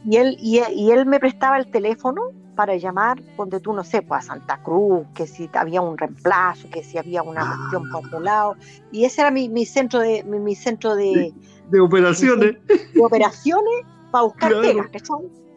[0.06, 0.60] y, él, y,
[0.92, 2.22] él me prestaba el teléfono
[2.56, 6.70] para llamar donde tú, no sé, pues a Santa Cruz, que si había un reemplazo,
[6.70, 7.56] que si había una ah.
[7.58, 8.56] cuestión por otro lado.
[8.92, 11.34] Y ese era mi, mi centro de mi, centro de,
[11.70, 12.58] de, operaciones.
[12.68, 14.90] De, operaciones para buscar claro.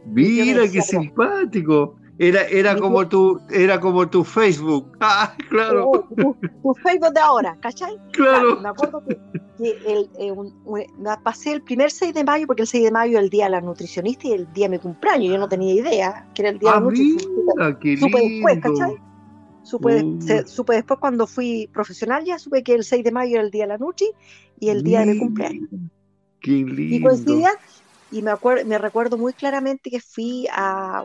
[0.07, 1.97] Mira, qué simpático.
[2.19, 4.97] Era, era como tu, era como tu Facebook.
[5.01, 5.91] Ah, claro.
[5.91, 7.99] Oh, tu, Facebook de ahora, ¿cachai?
[8.13, 8.61] Claro.
[8.61, 9.19] me acuerdo que,
[9.59, 10.87] el, eh,
[11.23, 13.51] pasé el primer 6 de mayo, porque el 6 de mayo es el día de
[13.51, 15.33] la nutricionista y el día de mi cumpleaños.
[15.33, 17.79] Yo no tenía idea que era el día de la ah, nutricionista.
[17.99, 18.97] Supe después, ¿cachai?
[19.65, 20.47] Supe, oh.
[20.47, 23.65] supe, después cuando fui profesional ya, supe que el 6 de mayo era el día
[23.65, 24.09] de la Nutri
[24.59, 25.69] y el día de mi cumpleaños.
[26.41, 26.97] Qué lindo.
[26.97, 27.51] Y coincidía,
[28.11, 31.05] y me, acuerdo, me recuerdo muy claramente que fui a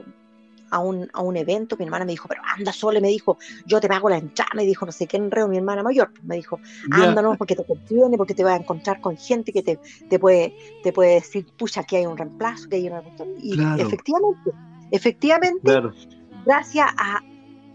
[0.72, 3.80] a un, a un evento, mi hermana me dijo, pero anda sola, me dijo, yo
[3.80, 6.60] te pago la entrada, me dijo, no sé qué enredo, mi hermana mayor, me dijo,
[6.92, 10.20] anda no, porque te conviene, porque te vas a encontrar con gente que te, te,
[10.20, 14.52] puede, te puede decir, pucha, aquí hay un reemplazo, que hay una cuestión, y efectivamente,
[14.92, 15.82] efectivamente,
[16.46, 17.22] gracias a,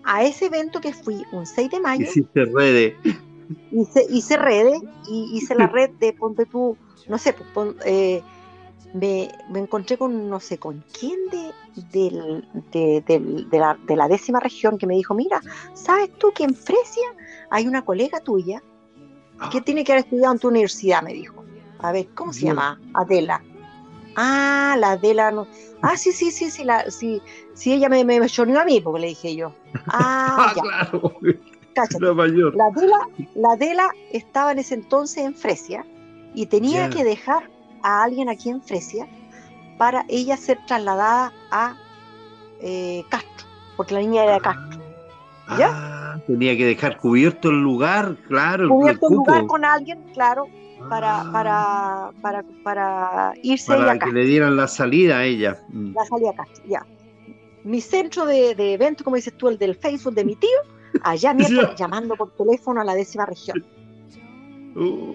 [0.05, 2.95] a, ese evento que fui un 6 de mayo, hiciste redes.
[3.71, 4.81] Hice, hice redes,
[5.11, 6.77] y hice la red de Ponte tú,
[7.09, 8.23] no sé, pues, eh,
[8.95, 11.53] me, me, encontré con no sé con quién de,
[11.93, 12.11] de,
[13.51, 15.41] la, de, la, décima región que me dijo, mira,
[15.75, 17.09] ¿sabes tú que en Fresia
[17.51, 18.63] hay una colega tuya
[19.51, 19.63] que ah.
[19.65, 21.03] tiene que haber estudiado en tu universidad?
[21.03, 21.43] Me dijo.
[21.79, 22.81] A ver, ¿cómo se llama?
[22.95, 23.43] Adela.
[24.15, 25.49] Ah, la Adela no.
[25.81, 27.21] Ah, sí, sí, sí, sí, la, sí,
[27.55, 29.53] sí ella me, me, a mí, porque le dije yo.
[29.89, 30.63] Ah, ya.
[30.63, 31.15] claro.
[31.99, 32.55] La, mayor.
[32.55, 32.99] la, Adela,
[33.35, 35.87] la Adela estaba en ese entonces en Fresia
[36.35, 37.51] y tenía que dejar
[37.83, 39.07] a alguien aquí en Fresia
[39.79, 41.77] para ella ser trasladada a
[42.61, 44.81] eh, Castro, porque la niña era de Castro.
[45.59, 45.71] ¿Ya?
[45.73, 48.69] Ah, tenía que dejar cubierto el lugar, claro.
[48.69, 50.47] Cubierto el, lugar con alguien, claro,
[50.89, 52.13] para, ah.
[52.23, 55.61] para, para, irse para que le dieran la salida a ella.
[55.69, 55.95] Mm.
[55.95, 56.87] La salida a Castro, ya.
[57.65, 60.49] Mi centro de, de evento, como dices tú, el del Facebook de mi tío,
[61.03, 61.35] allá
[61.77, 63.65] llamando por teléfono a la décima región.
[64.75, 65.15] Uh.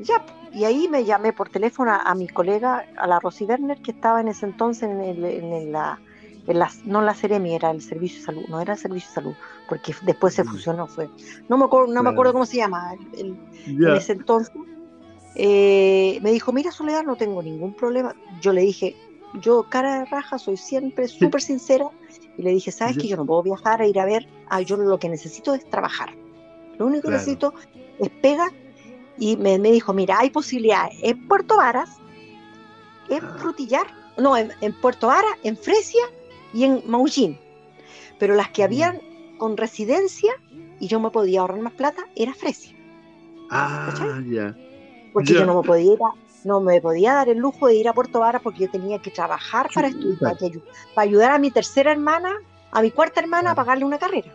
[0.00, 3.90] Ya, y ahí me llamé por teléfono a, mi colega, a la Rosy Werner, que
[3.90, 5.98] estaba en ese entonces en, en, la,
[6.46, 9.14] en la, no la Ceremi, era el servicio de salud, no era el servicio de
[9.14, 9.34] salud,
[9.68, 10.46] porque después se mm.
[10.46, 11.08] fusionó, fue.
[11.48, 13.36] No me acuerdo, no me acuerdo cómo se llama, en
[13.96, 14.54] ese entonces.
[15.34, 18.14] Eh, me dijo, mira Soledad, no tengo ningún problema.
[18.40, 18.94] Yo le dije,
[19.40, 21.90] yo cara de raja, soy siempre súper sincera,
[22.38, 24.28] y le dije, ¿sabes que yo no puedo viajar a ir a ver?
[24.48, 26.14] Ah, yo lo que necesito es trabajar.
[26.78, 27.54] Lo único que necesito
[27.98, 28.52] es pega
[29.18, 31.90] y me, dijo, mira, hay posibilidades en Puerto Varas,
[33.08, 33.36] en ah.
[33.38, 33.86] Frutillar,
[34.16, 34.50] no, en,
[34.80, 36.04] Puerto Varas, en Fresia
[36.52, 37.38] y en Maullín.
[38.18, 38.64] Pero las que mm.
[38.64, 39.00] habían
[39.38, 40.32] con residencia
[40.80, 42.76] y yo me podía ahorrar más plata, era Fresia.
[43.50, 44.56] Ah, ya.
[45.12, 45.98] Porque yo no me podía ir
[46.44, 49.10] no me podía dar el lujo de ir a Puerto Varas porque yo tenía que
[49.10, 52.34] trabajar para estudiar, para, ayudar a mi tercera hermana,
[52.70, 54.30] a mi cuarta hermana a pagarle una carrera.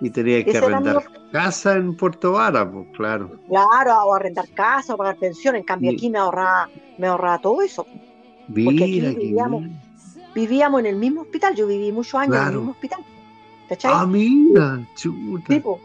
[0.00, 3.32] Y tenía que arrendar casa en Puerto Vara, pues claro.
[3.48, 5.56] Claro, o arrendar casa o pagar pensión.
[5.56, 6.68] En cambio, aquí me ahorraba,
[6.98, 7.86] me ahorraba todo eso.
[8.46, 9.64] Porque aquí vivíamos,
[10.34, 11.54] vivíamos en el mismo hospital.
[11.56, 13.00] Yo viví muchos años en el mismo hospital.
[13.68, 13.92] ¿Cachai?
[13.94, 15.44] Ah, mira, chuta.
[15.46, 15.80] Tipo,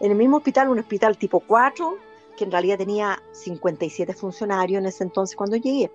[0.00, 1.98] en el mismo hospital, un hospital tipo 4,
[2.36, 5.90] que en realidad tenía 57 funcionarios en ese entonces cuando llegué.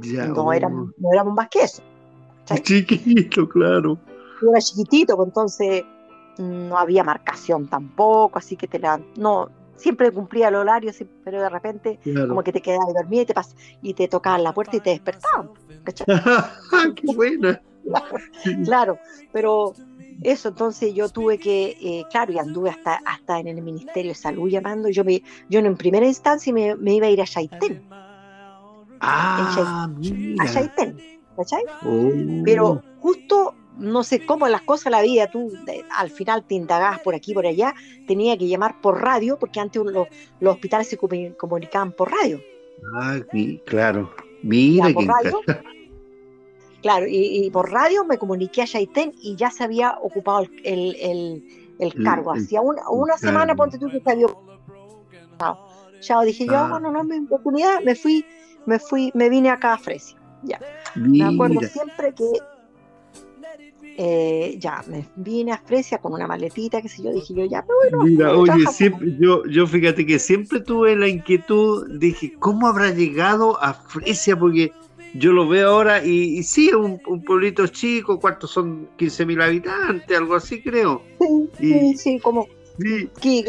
[0.00, 0.52] Ya, no, oh.
[0.52, 1.82] éramos, no éramos más que eso.
[2.62, 3.98] Chiquito, claro.
[4.42, 5.84] Yo era chiquitito, pues entonces
[6.38, 10.92] no había marcación tampoco, así que te la, no, siempre cumplía el horario,
[11.24, 14.52] pero de repente como que te quedabas dormida y te pas, y te tocaban la
[14.52, 15.50] puerta y te despertaban.
[16.96, 17.60] ¡Qué buena!
[18.64, 18.98] claro,
[19.32, 19.74] pero
[20.22, 24.16] eso entonces yo tuve que, eh, claro, y anduve hasta, hasta en el Ministerio de
[24.16, 27.86] Salud llamando, yo me, yo en primera instancia me, me iba a ir a Chaitén.
[29.00, 29.88] Ah,
[30.40, 30.96] a Chaitén,
[31.36, 31.62] ¿cachai?
[31.84, 32.10] Oh.
[32.44, 35.52] Pero justo no sé cómo las cosas la vida, tú
[35.96, 37.74] al final te indagabas por aquí por allá,
[38.06, 40.08] tenía que llamar por radio, porque antes los,
[40.42, 42.40] hospitales se comunicaban por radio.
[42.94, 43.18] Ah,
[43.64, 44.10] claro.
[44.42, 44.88] Mira
[46.80, 51.42] Claro, y, por radio me comuniqué a Chaitén y ya se había ocupado el,
[52.04, 52.32] cargo.
[52.32, 54.26] Hacía una, una semana, ponte tú que se había
[56.00, 56.68] Ya dije yo, ah.
[56.68, 58.24] bueno, no es mi oportunidad, me fui,
[58.66, 60.16] me fui, me vine acá a Fresia.
[60.44, 60.60] Ya.
[60.94, 62.30] Me acuerdo siempre que
[64.00, 67.66] eh, ya me vine a Fresia con una maletita, que sé yo, dije yo, ya,
[67.66, 68.04] pero bueno.
[68.04, 73.60] Mira, oye, siempre, yo, yo fíjate que siempre tuve la inquietud, dije, ¿cómo habrá llegado
[73.60, 74.38] a Fresia?
[74.38, 74.70] Porque
[75.14, 78.88] yo lo veo ahora y, sí, es un, pueblito chico, ¿cuántos son?
[78.98, 81.02] 15 mil habitantes, algo así creo.
[81.18, 82.46] Sí, sí, sí, como...
[83.20, 83.44] Sí.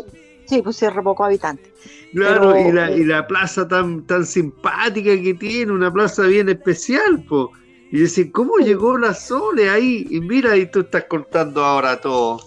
[0.45, 1.71] sí, pues se re habitantes.
[2.11, 7.23] Claro, y, la, y la plaza tan, tan simpática que tiene, una plaza bien especial,
[7.29, 7.51] po.
[7.91, 10.05] Y decir, ¿cómo llegó la Sole ahí?
[10.09, 12.39] Y mira, y tú estás contando ahora todo.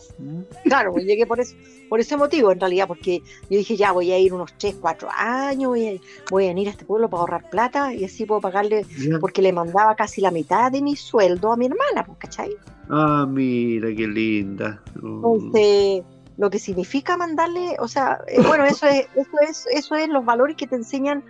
[0.64, 1.57] Claro, pues llegué por eso,
[1.88, 5.09] por ese motivo en realidad, porque yo dije, ya voy a ir unos 3, 4
[5.11, 8.40] años, voy a, voy a venir a este pueblo para ahorrar plata y así puedo
[8.40, 8.86] pagarle,
[9.20, 12.57] porque le mandaba casi la mitad de mi sueldo a mi hermana, pues, ¿cachai?
[12.88, 14.80] Ah, mira, qué linda.
[14.95, 16.03] Entonces,
[16.36, 20.24] lo que significa mandarle, o sea, eh, bueno, eso es, eso es, eso es los
[20.24, 21.24] valores que te enseñan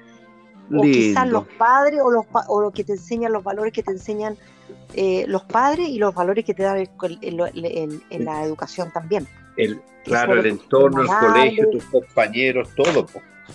[0.72, 3.92] o quizás los padres o, los, o lo que te enseñan los valores que te
[3.92, 4.36] enseñan
[4.94, 6.86] eh, los padres y los valores que te dan
[7.22, 9.26] en la educación también.
[9.56, 13.06] El, claro, el entorno, el colegio, tus compañeros, todo,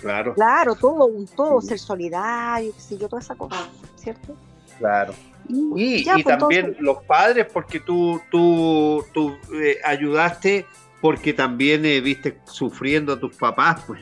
[0.02, 0.34] claro.
[0.34, 4.36] Claro, todo, todo, ser solidario, qué sé yo, toda esa cosa, ¿cierto?
[4.78, 5.14] Claro.
[5.50, 10.66] Y, y, pues, también los padres, porque tú, tú, tú eh, ayudaste,
[11.02, 14.02] porque también eh, viste sufriendo a tus papás, pues.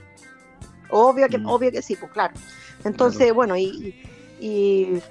[0.89, 1.45] Obvio que, mm.
[1.47, 2.33] obvio que sí, pues claro.
[2.85, 3.95] Entonces, bueno, y,
[4.39, 5.01] y,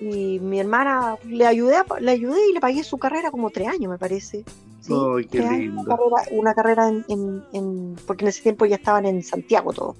[0.00, 3.98] mi hermana le ayudé, le ayudé y le pagué su carrera como tres años, me
[3.98, 4.44] parece.
[4.88, 5.84] Ay, qué lindo.
[6.30, 9.96] Una carrera, en, porque en ese tiempo ya estaban en Santiago todo.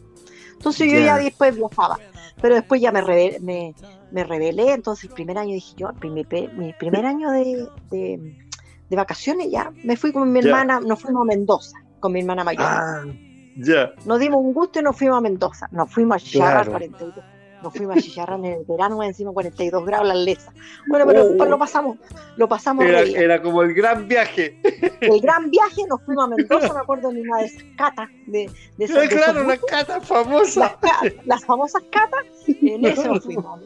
[0.52, 1.98] Entonces yo ya después viajaba,
[2.40, 3.74] pero después ya me, rebelé, me,
[4.10, 9.50] me rebelé, entonces el primer año dije yo, mi, mi primer año de, de, vacaciones
[9.50, 12.64] ya, me fui con mi hermana, nos fuimos a Mendoza, con mi hermana mayor.
[12.64, 13.04] Ah,
[13.58, 13.92] ya.
[14.04, 16.70] Nos dimos un gusto y nos fuimos a Mendoza, nos fuimos a Chillarra claro.
[16.72, 17.24] 42
[17.62, 20.52] nos fuimos a Chillarra en el verano, encima 42 grados la lesa.
[20.88, 21.44] Bueno, pero oh.
[21.44, 21.98] lo pasamos,
[22.36, 24.60] lo pasamos era, era, como el gran viaje.
[25.00, 28.50] El gran viaje, nos fuimos a Mendoza, me acuerdo de una de esas catas, de,
[29.08, 30.72] claro, las catas famosas.
[31.24, 33.60] Las, famosas catas, en eso nos fuimos.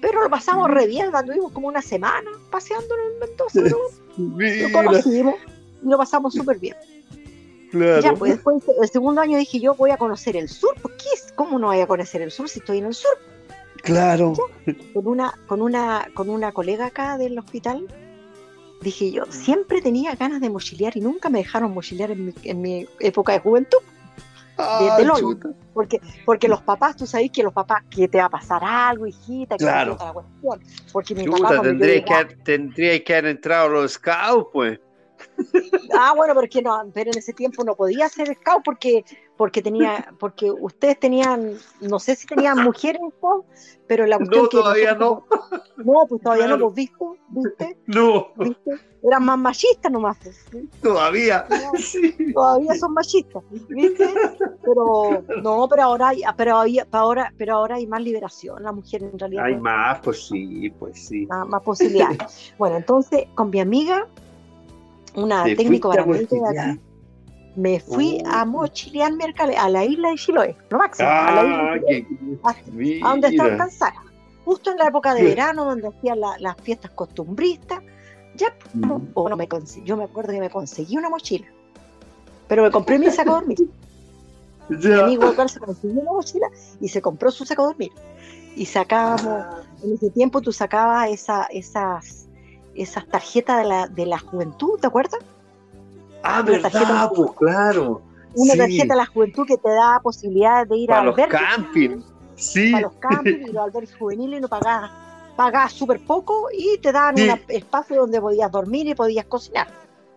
[0.00, 3.76] Pero lo pasamos re bien, tuvimos como una semana paseando en Mendoza, ¿no?
[4.18, 5.34] Lo conocimos
[5.80, 6.74] y lo pasamos súper bien.
[7.72, 10.74] Ya, pues después, el segundo año dije yo voy a conocer el sur.
[10.80, 11.04] ¿Por qué?
[11.34, 13.10] ¿Cómo no voy a conocer el sur si estoy en el sur?
[13.82, 14.34] Claro.
[14.94, 17.86] con una, con una, con una colega acá del hospital,
[18.80, 22.60] dije yo, siempre tenía ganas de mochilear y nunca me dejaron mochilear en mi, en
[22.60, 23.78] mi época de juventud.
[24.56, 28.30] de, de porque, porque los papás, tú sabes que los papás, que te va a
[28.30, 29.96] pasar algo, hijita, que claro.
[30.00, 30.60] la cuestión.
[30.92, 34.80] Porque mi papá, tendría, que, tendría que haber entrado a los scouts, pues.
[35.98, 39.04] Ah, bueno, pero que no, pero en ese tiempo no podía ser scout porque,
[39.36, 43.44] porque tenía, porque ustedes tenían, no sé si tenían mujeres scout,
[43.86, 45.24] pero la cuestión no, todavía no.
[45.76, 48.72] No, pues todavía no, pues viste, viste, no, ¿viste?
[49.02, 50.16] eran más machistas nomás.
[50.22, 50.46] Pues,
[50.82, 51.46] todavía,
[52.34, 54.08] todavía son machistas, viste,
[54.62, 56.56] pero no, pero ahora, hay, pero
[56.92, 59.44] ahora, pero ahora hay más liberación, la mujer en realidad.
[59.44, 61.26] Hay más, pues sí, pues sí.
[61.26, 62.52] Más, más posibilidades.
[62.58, 64.06] bueno, entonces con mi amiga
[65.22, 66.80] una técnico para de aquí,
[67.56, 68.46] me fui a oh.
[68.46, 69.12] mochilear
[69.58, 72.06] a la isla de Chiloé, no máximo, a la isla de
[72.44, 72.54] ah,
[73.02, 74.02] a, donde está Alcanzara,
[74.44, 77.80] justo en la época de verano, donde hacían las fiestas costumbristas.
[78.36, 78.80] Ya, mm.
[79.16, 79.48] no me
[79.84, 81.46] yo me acuerdo que me conseguí una mochila,
[82.46, 83.58] pero me compré mi saco de dormir.
[84.68, 86.48] Mi amigo se consiguió una mochila
[86.78, 87.92] y se compró su saco de dormir.
[88.54, 89.62] Y sacábamos, ah.
[89.82, 92.27] en ese tiempo tú sacabas esa, esas
[92.82, 95.20] esas tarjetas de la, de la juventud, ¿te acuerdas?
[96.22, 98.02] Ah, verdad, pues claro.
[98.34, 102.00] Una tarjeta de la juventud que te da posibilidades de ir a los camping.
[102.36, 102.72] Sí.
[102.72, 104.90] Para los campings y los albergues juveniles no pagabas,
[105.36, 109.68] pagabas súper poco y te daban un espacio donde podías dormir y podías cocinar.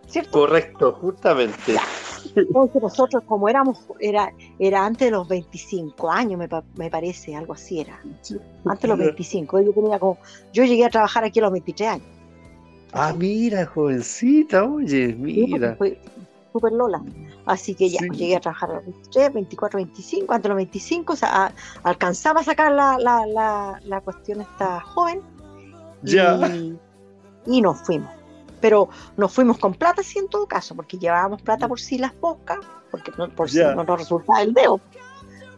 [0.08, 0.32] ¿Cierto?
[0.32, 1.78] Correcto, justamente.
[2.36, 7.54] Entonces nosotros como éramos, era, era antes de los 25 años, me, me parece, algo
[7.54, 8.00] así era.
[8.66, 9.62] Antes de los 25.
[9.62, 10.18] Yo, tenía como,
[10.54, 12.08] yo llegué a trabajar aquí a los 23 años.
[12.94, 15.76] Ah, mira, jovencita, oye, mira.
[15.78, 16.00] Fue
[16.52, 17.02] súper Lola.
[17.46, 21.14] Así que ya llegué a trabajar a los 23, 24, 25, antes de los 25,
[21.14, 25.22] o sea, alcanzaba a sacar la, la, la, la cuestión esta joven.
[26.04, 26.38] Ya.
[27.46, 28.12] Y, nos fuimos.
[28.60, 32.18] Pero nos fuimos con plata, sí, en todo caso, porque llevábamos plata por si las
[32.20, 32.60] bocas,
[32.92, 34.80] porque por si no nos resultaba el dedo.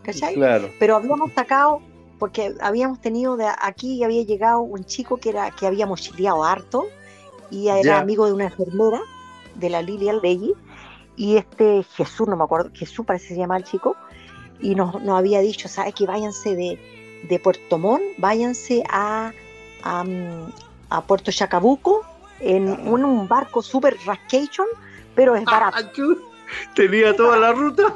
[0.04, 0.36] ¿Cachai?
[0.36, 0.70] Claro.
[0.80, 1.82] Pero habíamos sacado,
[2.20, 6.86] porque habíamos tenido de aquí, había llegado un chico que, era, que había mochileado harto
[7.54, 9.00] y era amigo de una enfermera
[9.56, 10.54] de la Lilia Legui
[11.16, 13.96] y este Jesús, no me acuerdo, Jesús parece que se llama el chico,
[14.60, 16.80] y nos, había dicho, ¿sabes que váyanse de,
[17.30, 19.32] de, Puerto Montt, váyanse a,
[19.84, 22.04] a, Puerto Chacabuco
[22.40, 24.68] en un, barco super rascation,
[25.14, 25.78] pero es barato.
[26.74, 27.96] Tenía toda la ruta.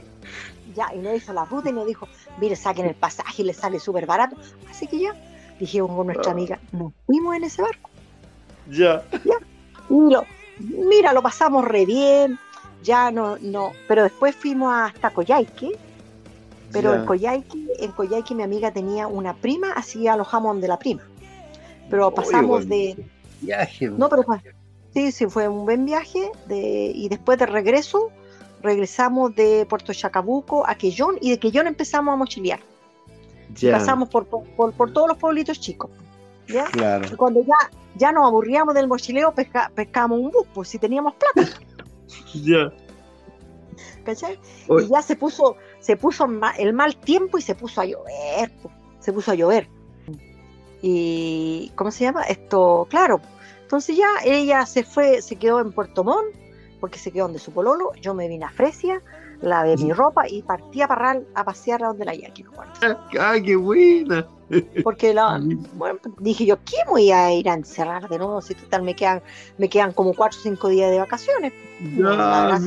[0.74, 2.08] ya, y nos hizo la ruta y nos dijo,
[2.40, 4.36] mire, saquen el pasaje y le sale súper barato.
[4.68, 5.14] Así que ya,
[5.60, 6.34] dijimos con nuestra ah.
[6.34, 7.89] amiga, nos fuimos en ese barco.
[8.70, 9.02] Ya.
[10.58, 12.38] mira, lo pasamos re bien,
[12.82, 15.72] ya no, no, pero después fuimos hasta Coyhaique
[16.72, 21.02] Pero en Coyhaique, en Coyhaique mi amiga tenía una prima, así alojamos de la prima.
[21.90, 22.96] Pero pasamos de...
[23.40, 23.88] Viaje.
[23.88, 24.40] No, pero fue,
[24.94, 26.30] sí, sí, fue un buen viaje.
[26.46, 28.10] De, y después de regreso,
[28.62, 32.60] regresamos de Puerto Chacabuco a Quellón y de Quellón empezamos a mochilear.
[33.72, 35.90] Pasamos por, por, todos los pueblitos chicos.
[36.52, 36.64] ¿Ya?
[36.66, 37.06] Claro.
[37.12, 41.14] Y cuando ya, ya nos aburríamos del mochileo, pesca, pescábamos un bus, pues si teníamos
[41.14, 41.50] plata.
[42.34, 42.72] ya.
[44.04, 44.38] ¿Cachai?
[44.68, 46.26] Y ya se puso, se puso
[46.58, 49.68] el mal tiempo y se puso a llover, pues, se puso a llover.
[50.82, 52.22] Y, ¿cómo se llama?
[52.22, 53.20] Esto, claro.
[53.62, 56.34] Entonces ya ella se fue, se quedó en Puerto Montt,
[56.80, 59.02] porque se quedó donde su pololo, yo me vine a Fresia,
[59.42, 62.46] lavé mi ropa y partí a Parral a pasear a donde la Jackie.
[63.18, 64.26] ¡Ah, qué buena!
[64.82, 65.40] Porque la,
[65.74, 68.40] bueno, dije yo, ¿qué voy a ir a encerrar de nuevo?
[68.42, 69.22] Si total me quedan,
[69.58, 71.52] me quedan como cuatro o cinco días de vacaciones.
[71.96, 72.58] Ya,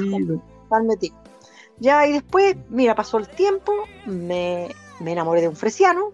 [1.80, 3.74] ya, y después, mira, pasó el tiempo,
[4.06, 4.70] me,
[5.00, 6.12] me enamoré de un fresiano,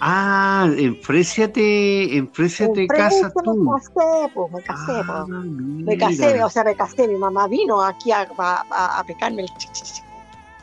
[0.00, 3.54] Ah, en Fresia te, en Fresia te casas tú.
[3.54, 7.80] Me casé, pues, me casé, ah, Me casé, o sea, me casé, mi mamá vino
[7.82, 9.48] aquí a, a, a pecarme el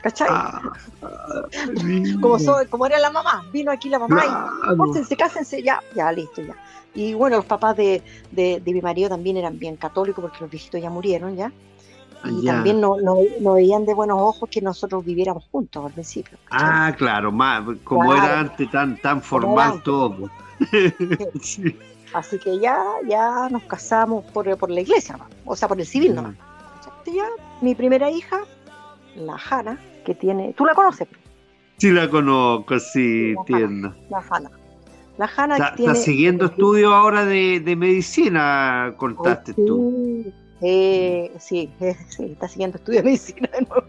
[0.04, 0.28] ¿Cachai?
[0.30, 0.62] Ah,
[2.22, 6.12] como, soy, como era la mamá, vino aquí la mamá y cásense, cásense, ya, ya,
[6.12, 6.56] listo, ya.
[6.94, 10.50] Y bueno, los papás de, de, de mi marido también eran bien católicos porque los
[10.50, 11.52] viejitos ya murieron, ¿ya?
[12.26, 16.38] y también no, no, veían de buenos ojos que nosotros viviéramos juntos al principio.
[16.52, 20.30] Ah, claro, más, como era antes tan, tan formal todo.
[22.14, 22.78] Así que ya,
[23.08, 26.36] ya nos casamos por, por la iglesia, o sea, por el civil nomás.
[27.06, 27.28] Ya,
[27.62, 28.40] mi primera hija,
[29.16, 31.08] la Hanna, que tiene, ¿tú la conoces?
[31.78, 33.96] Sí, la conozco, sí, tierna.
[34.10, 34.52] La Hanna.
[35.18, 35.92] La Hanna está, tiene...
[35.94, 40.32] Está siguiendo estudios ahora de, de medicina, contaste tú.
[40.66, 41.70] Eh, sí,
[42.10, 43.86] sí, está siguiendo estudios de medicina de nuevo.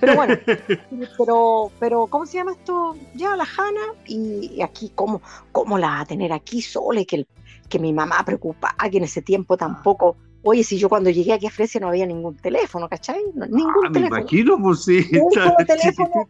[0.00, 0.34] Pero bueno,
[1.18, 2.96] pero, pero ¿cómo se llama esto?
[3.14, 5.20] Ya la Hanna y aquí, ¿cómo,
[5.52, 7.00] cómo la va a tener aquí sola?
[7.00, 7.26] Y que,
[7.68, 10.16] que mi mamá preocupa, que en ese tiempo tampoco.
[10.42, 13.22] Oye, si yo cuando llegué aquí a Fresia no había ningún teléfono, ¿cachai?
[13.34, 14.16] ningún ah, teléfono.
[14.16, 15.10] Me imagino, pues sí.
[15.66, 16.26] teléfono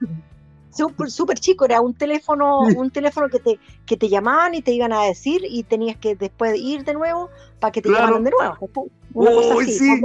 [1.08, 4.92] súper chico, era un teléfono, un teléfono que te, que te llamaban y te iban
[4.92, 8.88] a decir y tenías que después ir de nuevo para que te llamaran de nuevo.
[9.12, 10.02] Una cosa así,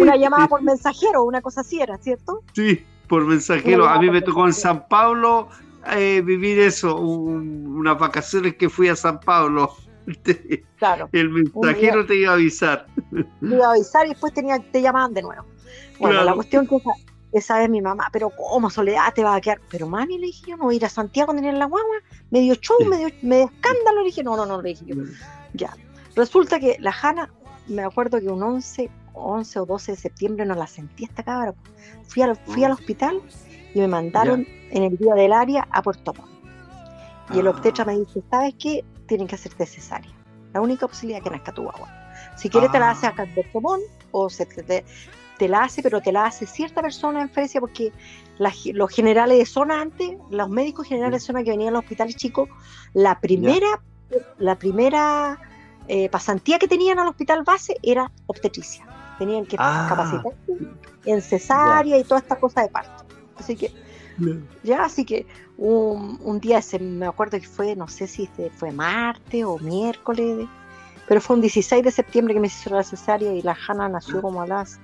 [0.00, 2.42] una llamada por mensajero, una cosa así era, ¿cierto?
[2.52, 3.88] Sí, por mensajero.
[3.88, 5.48] A mí me tocó en San Pablo
[5.92, 9.74] eh, vivir eso, unas vacaciones que fui a San Pablo.
[10.78, 11.08] Claro.
[11.12, 12.86] El mensajero te iba a avisar.
[13.10, 15.44] Te iba a avisar y después tenía, te llamaban de nuevo.
[15.98, 16.76] Bueno, la cuestión que
[17.32, 19.60] esa vez mi mamá, pero ¿cómo Soledad te va a quedar?
[19.70, 21.96] Pero mami, le dije yo, no voy a ir a Santiago a tener la guagua,
[22.30, 24.96] medio show, medio, medio escándalo, le dije, no, no, no, le dije yo.
[25.54, 25.74] Ya.
[26.14, 27.30] Resulta que la Jana,
[27.68, 31.54] me acuerdo que un 11, 11 o 12 de septiembre no la sentí esta cabra.
[32.06, 33.20] Fui al, fui al hospital
[33.74, 36.30] y me mandaron en el día del área a Puerto Montt.
[37.34, 38.84] Y el obstetra me dice, ¿sabes qué?
[39.06, 40.10] Tienen que hacerte cesárea.
[40.52, 41.88] La única posibilidad que nazca tu guagua.
[42.36, 44.84] Si quieres te la haces acá en Montt o se te,
[45.38, 47.92] te la hace, pero te la hace cierta persona en Fresia porque
[48.38, 52.16] los generales de zona antes, los médicos generales de zona que venían a los hospitales
[52.16, 52.48] chicos,
[52.92, 53.82] la primera,
[54.38, 55.38] la primera
[55.88, 58.86] eh, pasantía que tenían al hospital base era obstetricia.
[59.18, 59.86] Tenían que ah.
[59.88, 60.36] capacitarse
[61.06, 63.04] en cesárea y toda esta cosa de parto.
[63.36, 63.72] Así que,
[64.62, 69.44] ya, así que un, día, ese, me acuerdo que fue, no sé si fue martes
[69.44, 70.46] o miércoles,
[71.06, 74.20] pero fue un 16 de septiembre que me hicieron la cesárea y la Hanna nació
[74.20, 74.78] como a las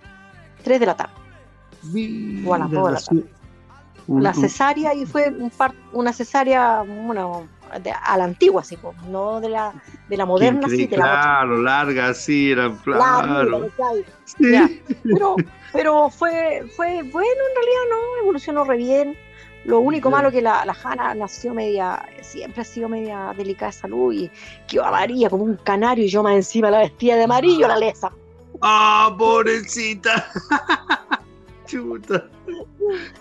[0.65, 1.15] 3 de la tarde.
[2.47, 3.25] o a las 2 de la tarde.
[4.09, 5.53] La cesárea y fue un
[5.93, 9.73] una cesárea bueno, a la antigua, así, no de la,
[10.09, 13.71] de la moderna, sí, de claro, larga, sí, era claro.
[14.25, 14.83] sí.
[15.03, 15.37] pero,
[15.73, 19.17] pero fue, fue bueno en realidad, no, evolucionó re bien.
[19.65, 23.79] Lo único malo que la, la Hanna nació media, siempre ha sido media delicada de
[23.79, 24.29] salud y
[24.67, 28.11] que amarilla como un canario y yo más encima la vestía de amarillo la lesa.
[28.61, 30.29] ¡Ah, pobrecita!
[31.67, 32.29] Chuta.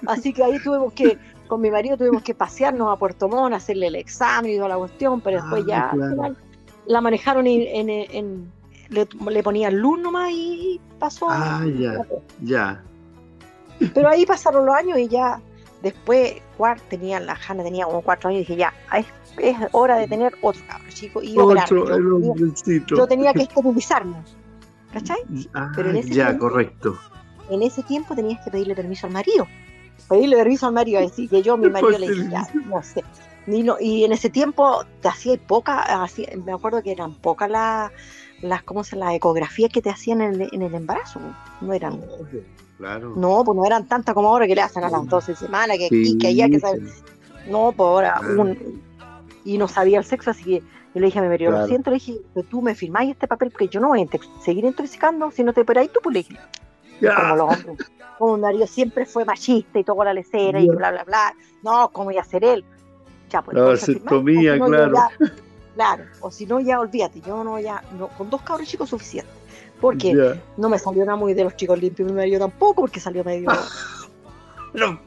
[0.07, 1.17] Así que ahí tuvimos que,
[1.51, 4.77] con mi marido tuvimos que pasearnos a Puerto Montt, hacerle el examen y toda la
[4.77, 6.33] cuestión, pero después ah, ya
[6.85, 8.49] la manejaron en, en,
[8.87, 11.27] le, ponían luz nomás y pasó.
[11.29, 12.05] Ah, ya,
[12.41, 12.81] ya.
[13.93, 15.41] Pero ahí pasaron los años y ya
[15.81, 19.05] después cuart, tenía, la Hanna tenía como cuatro años y dije ya, es,
[19.37, 21.53] es hora de tener otro cabrón chico y yo,
[22.87, 24.23] yo, tenía que esterilizarme
[24.93, 25.19] ¿Cachai?
[25.53, 26.97] Ah, Pero en ese ya, correcto.
[27.49, 29.45] En ese tiempo tenías que pedirle permiso al marido.
[30.07, 33.03] Pedirle permiso al marido, decir que yo, mi marido le dije, ya, no sé.
[33.47, 36.07] Y, en ese tiempo te hacía poca,
[36.45, 37.91] me acuerdo que eran pocas las,
[38.41, 41.19] las, ¿cómo se, las ecografías que te hacían en, el embarazo.
[41.59, 42.01] No eran.
[42.77, 43.13] claro.
[43.15, 45.85] No, pues no eran tantas como ahora que le hacen a las 12 semanas, que
[45.87, 46.87] aquí, que allá, que saben.
[47.49, 48.81] No, pues ahora, un,
[49.43, 50.59] y no sabía el sexo, así que
[50.93, 53.27] yo le dije a mi marido, lo siento, le dije, pero tú me firmáis este
[53.27, 56.19] papel porque yo no voy a seguir intoxicando si no te operáis tú, pues le
[56.19, 56.37] dije.
[57.01, 61.03] Como los hombres, como marido siempre fue machista y todo la lecera y bla, bla,
[61.03, 61.35] bla.
[61.63, 62.63] No, ¿cómo iba a ser él?
[63.29, 64.93] Ya, pues, no, se comía, claro.
[65.75, 69.31] claro, o si no, ya olvídate, yo no, ya, no, con dos cabros chicos suficiente.
[69.79, 73.23] Porque no me salió nada muy de los chicos limpios, mi marido tampoco, porque salió
[73.23, 73.49] medio.
[74.73, 74.99] no,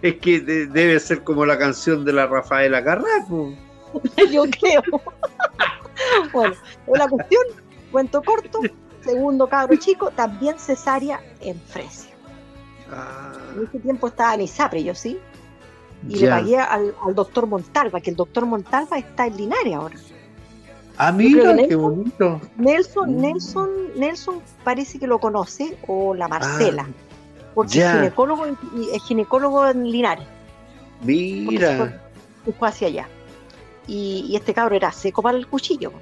[0.00, 3.52] es que debe ser como la canción de la Rafaela Carraco.
[4.32, 4.82] yo creo.
[6.32, 6.54] bueno,
[6.86, 7.42] la cuestión,
[7.90, 8.60] cuento corto,
[9.04, 12.10] segundo cabro chico, también cesárea en Fresia.
[12.90, 13.32] Ah.
[13.56, 15.18] En ese tiempo estaba en Isapre, yo sí.
[16.08, 19.96] Y le pagué al, doctor Montalva, que el doctor Montalva está en Linares ahora.
[20.98, 22.40] Ah, mira, qué bonito.
[22.56, 23.20] Nelson, mm.
[23.20, 26.86] Nelson, Nelson parece que lo conoce, o la Marcela.
[26.88, 30.26] Ah, porque es ginecólogo, es ginecólogo en Linares.
[31.02, 32.00] Mira.
[32.44, 33.08] Fue, fue hacia allá
[33.86, 35.92] y, este cabro era seco para el cuchillo.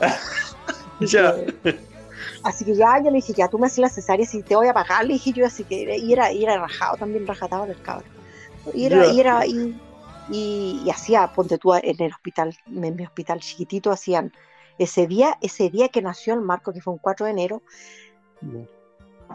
[1.00, 1.36] ya.
[2.42, 4.68] Así que ya yo le dije, ya tú me haces la cesárea, si te voy
[4.68, 7.80] a pagar, le dije yo, así que y era, y era rajado, también rajataba el
[7.82, 8.06] cabro.
[8.72, 9.78] Y era, y era, y,
[10.30, 14.32] y, hacía, ponte tú en el hospital, en mi hospital chiquitito, hacían
[14.78, 17.62] ese día, ese día que nació el Marco, que fue un 4 de enero,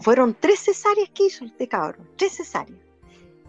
[0.01, 2.79] fueron tres cesáreas que hizo este cabro, tres cesáreas.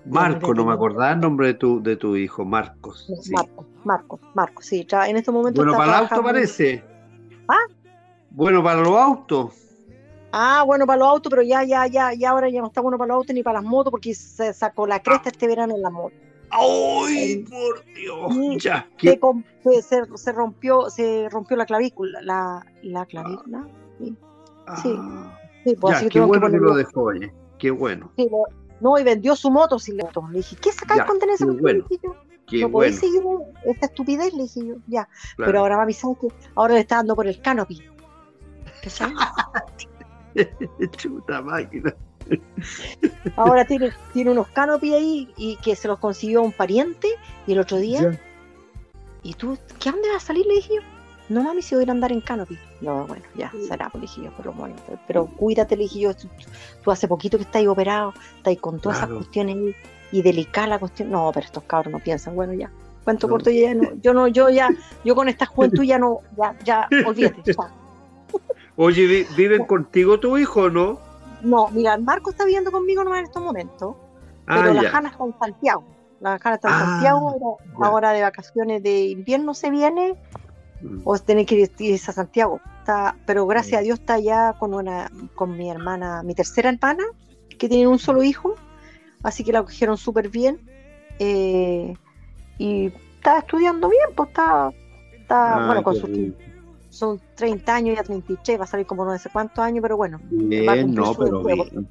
[0.07, 3.11] Marco, no me acordaba el nombre de tu, de tu hijo, Marcos.
[3.30, 5.62] Marcos, Marcos, Marcos, sí, ya en este momento.
[5.62, 6.82] Bueno, para el auto parece.
[7.49, 7.66] ¿Ah?
[8.31, 9.55] Bueno, para los autos.
[10.33, 12.99] Ah, bueno, para los autos, pero ya, ya, ya, ya ahora ya no está bueno
[12.99, 15.83] para los autos ni para las motos porque se sacó la cresta este verano en
[15.83, 16.14] la moto.
[16.51, 18.62] ¡Ay, por Dios!
[18.62, 19.18] Ya, se,
[20.16, 23.66] se, rompió, se rompió la clavícula, la, la clavícula.
[23.99, 24.16] Sí.
[24.83, 24.95] sí.
[24.99, 25.39] Ah.
[25.64, 27.33] sí pues ya, qué bueno que, lo dejó, oye.
[27.59, 28.11] Qué bueno.
[28.16, 28.28] Sí,
[28.81, 31.59] no, y vendió su moto sin Le dije, ¿qué sacáis con tener esa moto?
[31.61, 31.85] Bueno.
[32.53, 33.22] no podéis seguir
[33.64, 35.09] esta estupidez, le dije yo, ya.
[35.37, 37.83] Pero ahora me avisaron que ahora le está dando por el canopy.
[40.97, 41.95] Chuta máquina.
[43.37, 47.09] Ahora tiene, tiene unos canopy ahí y que se los consiguió un pariente
[47.47, 48.18] y el otro día.
[49.22, 50.47] ¿Y tú qué dónde vas a salir?
[50.47, 50.83] Le dije yo.
[51.28, 52.59] No mami, si voy a andar en canopy.
[52.81, 54.74] No, bueno, ya, será, pues dije yo, pero bueno,
[55.07, 59.11] pero cuídate, le dije yo, tú, hace poquito que estás operado, estás con todas esas
[59.11, 59.76] cuestiones
[60.11, 61.12] y delicada la cuestión.
[61.12, 62.68] No, pero estos cabros no piensan, bueno, ya,
[63.05, 64.70] cuento corto, ya no, yo no, yo ya,
[65.05, 67.55] yo con esta juventud ya no, ya, ya, olvídate.
[68.83, 70.99] Oye, ¿viven contigo tu hijo o no?
[71.43, 73.97] No, mira, Marco está viviendo conmigo nomás en estos momentos,
[74.47, 75.85] pero ah, la Jana está en Santiago.
[76.20, 80.18] La Jana está en ah, Santiago, ahora de vacaciones de invierno se viene
[80.83, 81.01] Mm.
[81.05, 82.61] o tener que ir a Santiago.
[82.78, 83.85] Está, pero gracias a mm.
[83.85, 87.05] Dios está allá con una, con mi hermana, mi tercera hermana,
[87.59, 88.55] que tiene un solo hijo,
[89.22, 90.61] así que la cogieron súper bien.
[91.18, 91.95] Eh,
[92.59, 94.70] y está estudiando bien, pues está,
[95.12, 96.09] está ah, bueno, con sus
[96.91, 100.20] son 30 años, ya 33, va a salir como no sé cuántos años, pero bueno.
[100.30, 101.88] Bien, no, pero bien.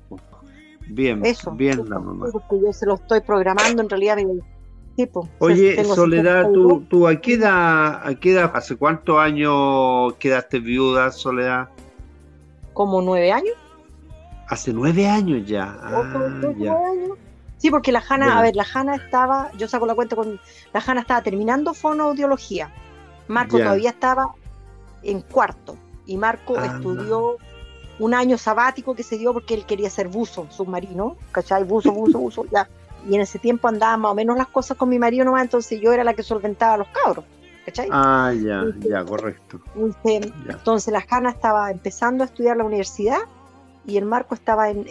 [0.91, 2.27] Bien, Eso, bien la mamá.
[2.51, 4.17] Yo se lo estoy programando, en realidad
[5.39, 11.11] Oye, Soledad, ¿tú, ¿tú a, qué edad, a qué edad, hace cuántos años quedaste viuda,
[11.11, 11.69] Soledad?
[12.73, 13.55] Como nueve años.
[14.47, 15.77] Hace nueve años ya.
[15.81, 16.41] Ah,
[17.57, 20.39] Sí, porque la Jana, a ver, la Jana estaba, yo saco la cuenta con,
[20.73, 22.71] la Jana estaba terminando fonoaudiología.
[23.27, 24.33] Marco todavía estaba
[25.03, 27.37] en cuarto y Marco ah, estudió
[27.99, 31.63] un año sabático que se dio porque él quería ser buzo submarino, ¿cachai?
[31.63, 32.67] Buzo, buzo, buzo, ya
[33.07, 35.79] y en ese tiempo andaba más o menos las cosas con mi marido nomás, entonces
[35.79, 37.25] yo era la que solventaba a los cabros.
[37.65, 37.87] ¿cachai?
[37.91, 39.59] Ah, ya, ya, correcto.
[40.03, 43.19] Entonces, la Jana estaba empezando a estudiar la universidad
[43.85, 44.85] y el Marco estaba en,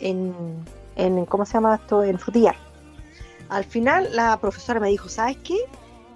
[0.96, 2.02] en, ¿cómo se llama esto?
[2.04, 2.56] En Frutillar.
[3.48, 5.56] Al final la profesora me dijo, ¿sabes qué?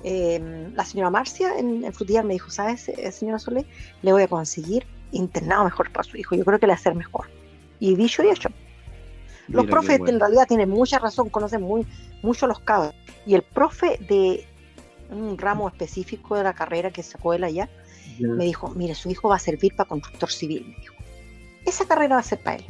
[0.04, 3.66] Em, la señora Marcia en, en, Frutillar me dijo, ¿sabes, eh, señora Solé?
[4.02, 6.34] Le voy a conseguir internado mejor para su hijo.
[6.34, 7.28] Yo creo que le va a hacer mejor.
[7.78, 8.48] Y dicho y hecho.
[9.48, 11.86] Los profes en realidad tienen mucha razón, conocen muy,
[12.22, 12.94] mucho los cabos.
[13.26, 14.46] Y el profe de
[15.10, 17.68] un ramo específico de la carrera que sacó él allá,
[18.18, 20.66] me dijo, mire, su hijo va a servir para constructor civil.
[20.68, 20.94] Me dijo,
[21.66, 22.64] esa carrera va a ser para él.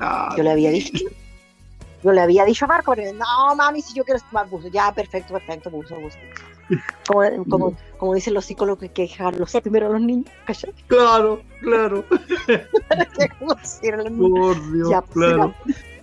[0.00, 0.92] Ah, yo le había dicho,
[2.02, 5.34] yo le había dicho a Marco, no, mami, si yo quiero estudiar buzo, ya, perfecto,
[5.34, 6.18] perfecto, buzo, buzo.
[7.06, 10.26] Como, como, como, dicen los psicólogos que dejarlos primero a los niños,
[10.86, 12.04] Claro, claro.
[14.30, 15.54] Por Dios, ya, pues, claro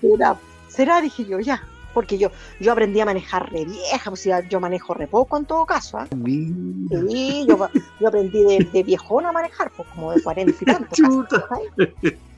[0.01, 0.37] será,
[0.67, 1.61] será, dije yo, ya.
[1.93, 2.29] Porque yo,
[2.59, 5.97] yo aprendí a manejar re vieja, pues yo manejo re poco en todo caso.
[5.97, 6.07] ¿ah?
[6.11, 7.67] Sí, yo,
[7.99, 10.99] yo aprendí de, de, viejona a manejar, pues como de 40 y tantos.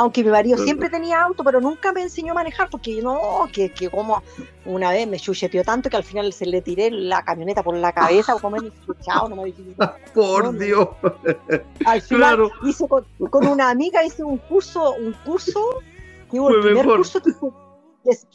[0.00, 3.70] Aunque mi marido siempre tenía auto, pero nunca me enseñó a manejar, porque no, que,
[3.70, 4.22] que como
[4.64, 7.92] una vez me chucheteó tanto que al final se le tiré la camioneta por la
[7.92, 8.72] cabeza, como me
[9.02, 9.52] chao, no me
[10.14, 10.88] Por Dios.
[11.84, 15.60] Al final hice con, una amiga, hice un curso, un curso,
[16.32, 17.32] digo, el primer curso que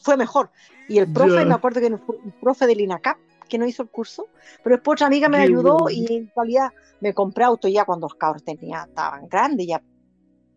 [0.03, 0.51] fue, mejor.
[0.87, 1.99] Y el profe, me acuerdo que el
[2.41, 3.17] profe del INACAP,
[3.49, 4.27] que no hizo el curso,
[4.63, 8.13] pero después otra amiga me ayudó y en realidad me compré auto ya cuando los
[8.13, 9.81] cabros tenía, estaban grandes, ya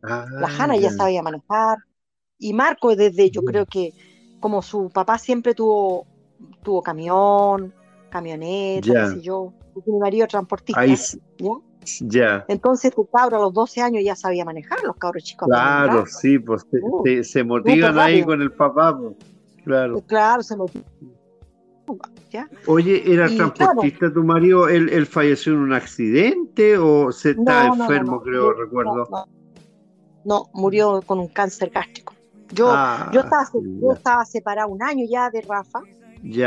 [0.03, 1.79] la ah, Hanna ya sabía manejar.
[2.39, 3.93] Y Marco, desde yo creo que
[4.41, 6.07] como su papá siempre tuvo,
[6.63, 7.75] tuvo camión,
[8.11, 9.53] camioneta, qué yo,
[9.87, 10.81] mi marido transportista.
[12.01, 12.45] ¿ya?
[12.49, 15.49] Entonces tu cabro a los 12 años ya sabía manejar, los cabros chicos.
[15.49, 16.67] Claro, sí, pues
[17.23, 19.17] se, uh, motivan ahí con el papá, pues,
[19.65, 20.01] claro.
[20.07, 20.87] Claro, se motivan.
[22.67, 24.69] Oye, ¿era transportista tu marido?
[24.69, 29.09] ¿Él, falleció en un accidente o se está enfermo, creo, recuerdo?
[30.29, 32.13] No, murió con un cáncer gástrico.
[32.53, 35.81] Yo, ah, yo, estaba, yo estaba separado un año ya de Rafa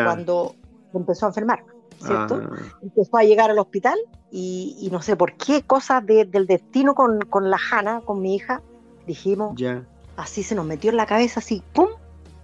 [0.05, 0.55] cuando
[0.93, 1.63] empezó a enfermar,
[1.97, 2.41] ¿cierto?
[2.43, 2.57] Ah.
[2.84, 3.97] Empezó a llegar al hospital
[4.29, 8.61] y, no sé por qué, cosas del destino con, la Hanna, con mi hija,
[9.07, 9.59] dijimos,
[10.15, 11.88] así se nos metió en la cabeza, así, ¡pum!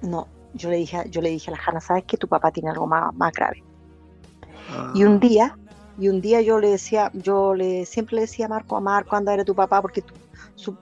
[0.01, 2.71] No, yo le dije, yo le dije a la Hanna, ¿sabes que tu papá tiene
[2.71, 3.63] algo más, más grave?
[4.95, 5.19] Y un ah.
[5.19, 5.57] día,
[5.99, 9.15] y un día yo le decía, yo le siempre le decía a Marco, a Marco,
[9.15, 10.03] anda a ver a tu papá, porque
[10.55, 10.75] su,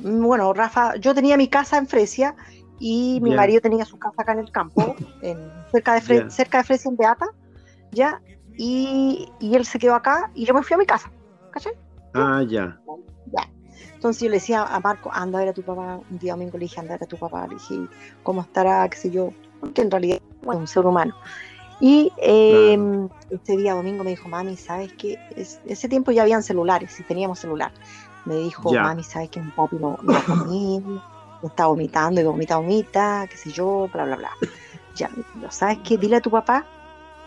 [0.00, 2.34] bueno, Rafa, yo tenía mi casa en Fresia
[2.78, 5.38] y mi marido tenía su casa acá en el campo, en,
[5.70, 7.26] cerca, de cerca de Fresia, en Beata,
[7.92, 8.20] ¿ya?
[8.56, 11.10] Y, él se quedó acá y yo me fui a mi casa,
[11.50, 11.72] ¿cachai?
[12.14, 12.78] Ah, ya.
[13.32, 13.50] Ya.
[13.94, 16.58] Entonces yo le decía a Marco, anda a ver a tu papá, un día domingo
[16.58, 17.74] le dije, anda a ver a tu papá, le dije,
[18.22, 18.88] ¿cómo estará?
[18.88, 19.30] qué sé yo,
[19.60, 21.14] porque en realidad es un ser humano.
[21.80, 25.18] Y em, este día domingo me dijo, mami, ¿sabes qué?
[25.36, 27.72] ese tiempo ya habían celulares, y teníamos celular
[28.24, 31.02] me dijo, mami, ¿sabes que mi papi no, no comió?
[31.46, 34.30] está vomitando y vomita, vomita, qué sé yo, bla, bla, bla.
[34.94, 35.10] Ya,
[35.50, 35.98] ¿sabes qué?
[35.98, 36.64] Dile a tu papá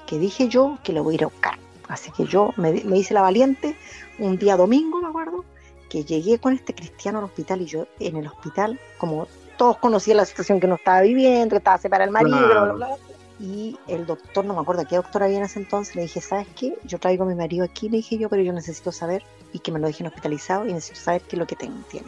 [0.05, 1.59] que dije yo que lo voy a ir a buscar.
[1.87, 3.77] Así que yo me, me hice la valiente
[4.19, 5.45] un día domingo, me acuerdo,
[5.89, 9.27] que llegué con este cristiano al hospital y yo en el hospital, como
[9.57, 12.73] todos conocían la situación que no estaba viviendo, que estaba separado el marido, bla, bla,
[12.73, 12.97] bla,
[13.39, 16.47] y el doctor, no me acuerdo qué doctor había en ese entonces, le dije, ¿sabes
[16.55, 16.77] qué?
[16.85, 19.23] Yo traigo a mi marido aquí, le dije yo, pero yo necesito saber,
[19.53, 22.07] y que me lo dejen hospitalizado, y necesito saber qué es lo que tengo, tiene.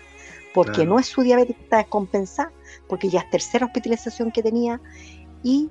[0.53, 2.51] Porque no es su diabetes que está descompensada,
[2.87, 4.81] porque ya es tercera hospitalización que tenía,
[5.43, 5.69] y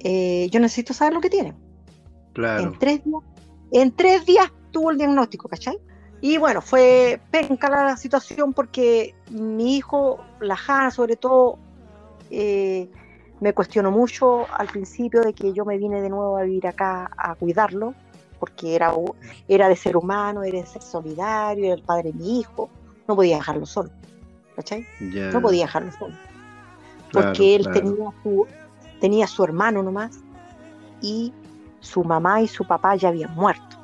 [0.00, 1.54] eh, yo necesito saber lo que tiene.
[2.34, 2.62] Claro.
[2.62, 3.22] En tres días,
[3.72, 5.78] en tres días tuvo el diagnóstico, ¿cachai?
[6.20, 11.58] Y bueno, fue penca la situación porque mi hijo, la Jana sobre todo,
[12.30, 12.90] eh,
[13.40, 17.10] me cuestionó mucho al principio de que yo me vine de nuevo a vivir acá
[17.16, 17.94] a cuidarlo,
[18.40, 18.92] porque era,
[19.48, 22.70] era de ser humano, era de ser solidario, era el padre de mi hijo,
[23.06, 23.90] no podía dejarlo solo,
[24.54, 24.86] ¿cachai?
[25.00, 26.14] No podía dejarlo solo.
[27.12, 28.46] Porque él tenía, su,
[29.00, 30.18] tenía su hermano nomás
[31.00, 31.32] y
[31.80, 33.76] su mamá y su papá ya habían muerto.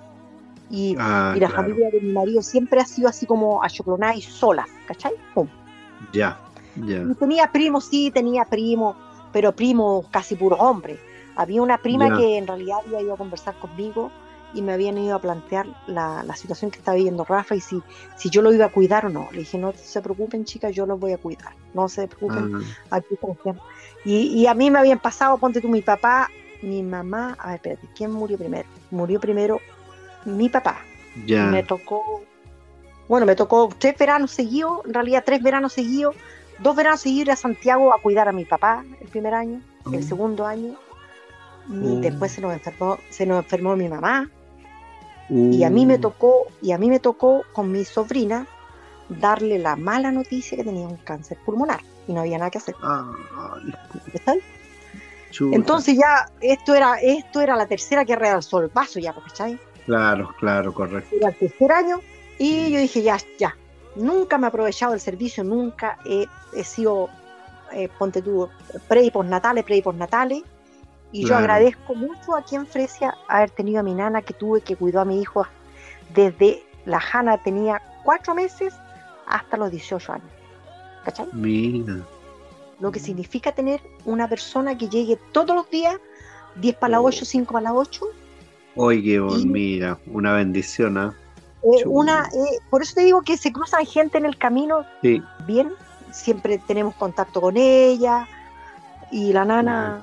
[0.70, 4.66] Y, ah, la familia de mi marido siempre ha sido así como achoclonada y sola,
[4.86, 5.12] ¿cachai?
[6.12, 6.40] Ya,
[6.76, 7.04] ya.
[7.18, 8.96] Tenía primos, sí, tenía primos
[9.32, 10.98] pero primos casi puros hombres.
[11.34, 14.10] Había una prima que en realidad había ido a conversar conmigo
[14.54, 17.82] y me habían ido a plantear la, situación que estaba viviendo Rafa y si,
[18.16, 19.28] si yo lo iba a cuidar o no.
[19.32, 22.56] Le dije, no se preocupen chicas, yo los voy a cuidar, no se preocupen,
[22.90, 22.96] ah.
[22.96, 23.18] aquí
[24.04, 26.28] y, y a mí me habían pasado, ponte tú, mi papá,
[26.60, 28.68] mi mamá, a ver, espérate, ¿quién murió primero?
[28.90, 29.60] Murió primero
[30.24, 30.80] mi papá.
[31.26, 31.46] Ya.
[31.46, 32.22] Me tocó,
[33.08, 36.14] bueno, me tocó tres veranos seguidos, en realidad tres veranos seguidos,
[36.60, 40.02] dos veranos seguidos a Santiago a cuidar a mi papá el primer año, el mm.
[40.02, 40.76] segundo año,
[41.68, 42.00] y mm.
[42.00, 44.30] después se nos enfermó, se nos enfermó mi mamá,
[45.28, 46.00] y a mí me mm.
[46.00, 48.46] tocó, y a mí me tocó con mi sobrina
[49.08, 52.74] darle la mala noticia que tenía un cáncer pulmonar y no había nada que hacer.
[54.12, 54.34] ¿Está
[55.52, 59.58] Entonces ya esto era, esto era la tercera que realzó el paso ya, ¿cachai?
[59.86, 61.14] Claro, claro, correcto.
[61.16, 62.00] Era el tercer año
[62.38, 63.56] y yo dije, ya, ya,
[63.96, 66.26] nunca me he aprovechado del servicio, nunca he,
[66.64, 67.08] sido,
[67.72, 68.48] eh, ponte tú,
[68.88, 70.42] pre y postnatales, pre y postnatales.
[71.14, 74.76] Y yo agradezco mucho aquí en Fresia haber tenido a mi nana que tuve, que
[74.76, 75.46] cuidó a mi hijo
[76.14, 78.74] desde la Jana tenía cuatro meses
[79.26, 80.26] hasta los 18 años.
[81.04, 81.26] ¿Cachai?
[81.32, 82.04] Mira.
[82.80, 85.98] Lo que significa tener una persona que llegue todos los días,
[86.56, 88.06] 10 para las 8, 5 para las 8.
[88.74, 91.14] Oye, mira, una bendición, ¿ah?
[91.14, 91.21] Eh,
[91.62, 94.84] una, eh, por eso te digo que se cruzan gente en el camino
[95.46, 95.72] bien,
[96.10, 98.26] siempre tenemos contacto con ella
[99.10, 100.02] y la nana,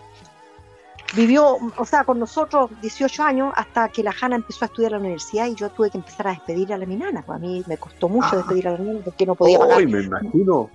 [1.15, 4.97] vivió, o sea, con nosotros 18 años hasta que la Hanna empezó a estudiar a
[4.97, 7.23] la universidad y yo tuve que empezar a despedir a la minana.
[7.23, 8.37] Pues a mí me costó mucho ah.
[8.37, 9.85] despedir a la minana porque no podía pagar.
[9.85, 10.69] me imagino.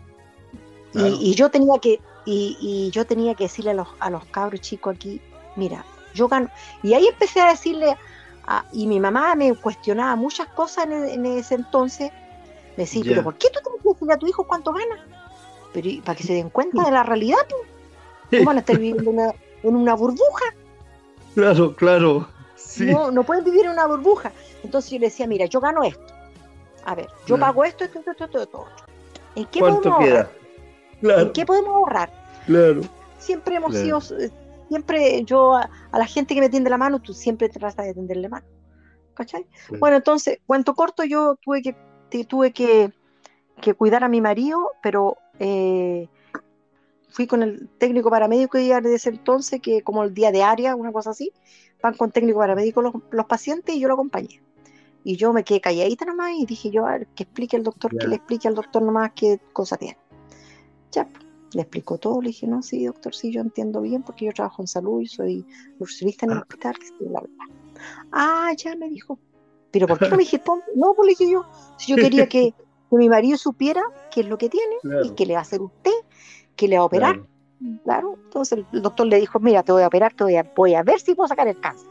[0.94, 4.94] Y, yo tenía que y, yo tenía que decirle a los, a los cabros chicos
[4.94, 5.20] aquí,
[5.56, 6.48] mira, yo gano.
[6.82, 7.96] Y ahí empecé a decirle,
[8.72, 12.10] y mi mamá me cuestionaba muchas cosas en, ese entonces.
[12.76, 15.06] Me decía, pero ¿por qué tú tienes que decirle a tu hijo cuánto gana?
[15.72, 17.62] Pero para que se den cuenta de la realidad, pues.
[18.30, 19.32] ¿cómo van a estar viviendo una,
[19.62, 20.44] en una burbuja.
[21.34, 22.28] Claro, claro.
[22.78, 24.32] No, no pueden vivir en una burbuja.
[24.62, 26.14] Entonces yo le decía, mira, yo gano esto.
[26.84, 28.66] A ver, yo pago esto, esto, esto, esto, esto.
[29.34, 30.30] ¿En qué podemos ahorrar?
[31.02, 32.12] ¿En qué podemos ahorrar?
[32.46, 32.82] Claro.
[33.18, 34.30] Siempre hemos sido, eh,
[34.68, 38.22] siempre yo a, la gente que me tiende la mano, tú siempre tratas de tenderle
[38.24, 38.46] la mano.
[39.14, 39.46] ¿Cachai?
[39.78, 41.76] Bueno, entonces, cuento corto, yo tuve que,
[42.24, 42.92] tuve que,
[43.60, 46.08] que cuidar a mi marido, pero eh,
[47.10, 50.74] fui con el técnico paramédico y desde ese entonces, que como el día de área,
[50.74, 51.30] una cosa así,
[51.80, 54.42] van con técnico paramédico los, los pacientes y yo lo acompañé.
[55.04, 57.96] Y yo me quedé calladita nomás y dije yo, a ver, que explique el doctor,
[57.96, 59.98] que le explique al doctor nomás qué cosa tiene.
[60.90, 61.06] Ya,
[61.54, 64.62] le explicó todo, le dije, no, sí, doctor, sí, yo entiendo bien porque yo trabajo
[64.62, 65.46] en salud y soy
[65.78, 66.40] nutricionista en el ah.
[66.42, 67.22] hospital, bla,
[68.12, 69.18] Ah, ya me dijo.
[69.70, 70.40] Pero ¿por qué no me dije,
[70.76, 71.44] no, pues le dije yo,
[71.78, 72.52] si yo quería que,
[72.90, 75.60] que mi marido supiera qué es lo que tiene y qué le va a hacer
[75.62, 75.92] usted
[76.56, 77.20] que le va a operar.
[77.82, 78.18] Claro.
[78.24, 80.82] Entonces el doctor le dijo, mira, te voy a operar, te voy a, voy a
[80.82, 81.88] ver si puedo sacar el cáncer.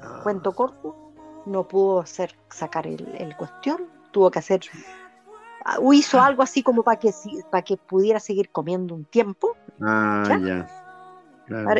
[0.00, 0.20] Ah.
[0.22, 1.12] Cuento corto,
[1.46, 4.60] no pudo hacer sacar el, cuestión, tuvo que hacer,
[5.64, 7.12] ah, hizo algo así como para que,
[7.50, 9.56] para que pudiera seguir comiendo un tiempo.
[9.80, 10.66] Ah, ya.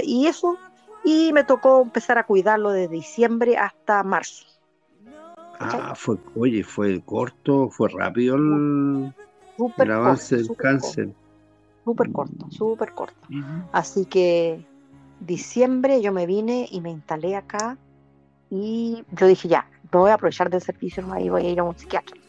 [0.02, 0.58] Y eso,
[1.04, 4.44] y me tocó empezar a cuidarlo desde diciembre hasta marzo.
[5.60, 9.12] Ah, fue, oye, fue corto, fue rápido el,
[9.90, 11.10] avance del cáncer
[11.84, 13.28] súper corto, súper corto.
[13.72, 14.64] Así que
[15.20, 17.76] diciembre yo me vine y me instalé acá
[18.50, 21.64] y yo dije ya, me voy a aprovechar del servicio y voy a ir a
[21.64, 22.19] un psiquiatra.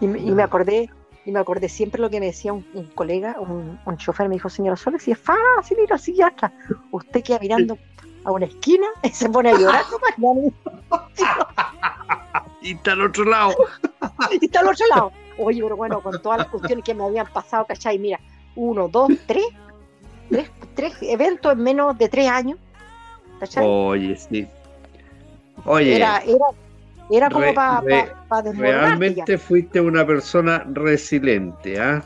[0.00, 0.90] Y, me acordé
[1.24, 2.62] y me acordé siempre lo que me decía un,
[2.94, 6.52] colega, un, chofer, me dijo, señora Soles, si es fácil ir al psiquiatra.
[6.92, 7.78] Usted queda mirando
[8.24, 9.84] a una esquina y se pone a llorar.
[12.62, 13.54] y está al otro lado.
[14.30, 15.12] y está al otro lado.
[15.38, 17.98] Oye, pero bueno, con todas las cuestiones que me habían pasado, ¿cachai?
[17.98, 18.20] Mira,
[18.54, 19.46] uno, dos, tres,
[20.74, 22.58] tres, eventos en menos de tres años.
[23.56, 24.46] Oye, sí.
[25.64, 25.96] Oye.
[25.96, 26.46] Era, era,
[27.30, 27.82] como para
[28.28, 32.02] pa, Realmente fuiste una persona resiliente, ¿ah?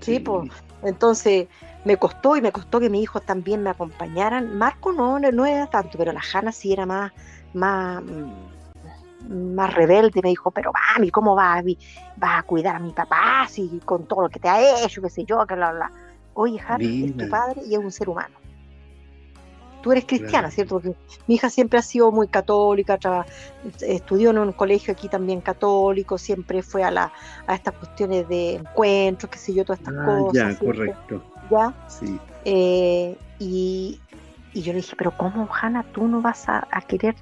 [0.00, 0.50] Sí, pues.
[0.82, 1.48] Entonces
[1.84, 4.56] me costó y me costó que mis hijos también me acompañaran.
[4.56, 7.12] Marco no, no era tanto, pero la Hanna sí era más,
[7.54, 8.02] más,
[9.28, 11.64] más rebelde, me dijo, pero mami, ¿cómo vas
[12.22, 15.10] va a cuidar a mi papá si con todo lo que te ha hecho, qué
[15.10, 15.90] sé yo, que bla, bla?
[16.34, 18.36] Oye, Harry, es tu padre y es un ser humano.
[19.82, 20.80] Tú eres cristiana, ¿cierto?
[20.80, 20.94] Porque
[21.26, 22.98] mi hija siempre ha sido muy católica,
[23.80, 27.12] estudió en un colegio aquí también católico, siempre fue a, la,
[27.46, 30.32] a estas cuestiones de encuentros, qué sé yo, todas estas ah, cosas.
[30.34, 31.22] Ya, correcto.
[31.50, 31.74] ¿Ya?
[31.88, 32.18] Sí.
[32.44, 34.00] Eh, y,
[34.54, 37.14] yo le dije, pero ¿cómo, Hanna, tú no vas a, a querer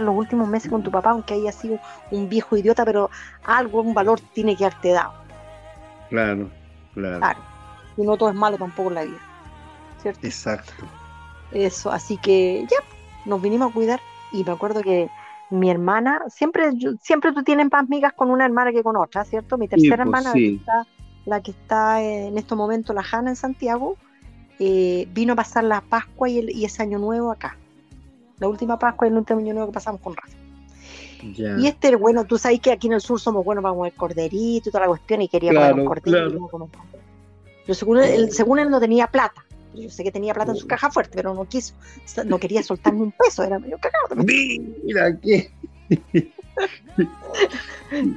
[0.00, 1.78] los últimos meses con tu papá, aunque haya sido
[2.10, 3.10] un viejo idiota, pero
[3.44, 5.12] algo, un valor tiene que haberte dado.
[6.08, 6.50] Claro,
[6.94, 7.40] claro.
[7.96, 9.18] Y no todo es malo tampoco en la vida.
[10.00, 10.26] ¿Cierto?
[10.26, 10.84] Exacto.
[11.54, 12.78] Eso, así que ya,
[13.24, 14.00] nos vinimos a cuidar
[14.32, 15.08] y me acuerdo que
[15.50, 16.70] mi hermana, siempre,
[17.02, 19.58] siempre tú tienes más migas con una hermana que con otra, ¿cierto?
[19.58, 20.86] Mi tercera pues, hermana,
[21.26, 23.96] la, que está, en estos momentos, la Jana en Santiago,
[24.58, 27.58] eh, vino a pasar la Pascua y, y ese año nuevo acá
[28.42, 30.36] la última Pascua y el último año nuevo que pasamos con Rafa.
[31.22, 34.68] Y este, bueno, tú sabes que aquí en el sur somos buenos para comer corderito
[34.68, 36.50] y toda la cuestión y quería comer corderito.
[37.64, 39.44] Pero según él, según él no tenía plata.
[39.74, 41.74] Yo sé que tenía plata en su caja fuerte, pero no quiso,
[42.24, 44.22] no quería soltarme un peso, era medio cagado.
[44.84, 45.50] Mira qué.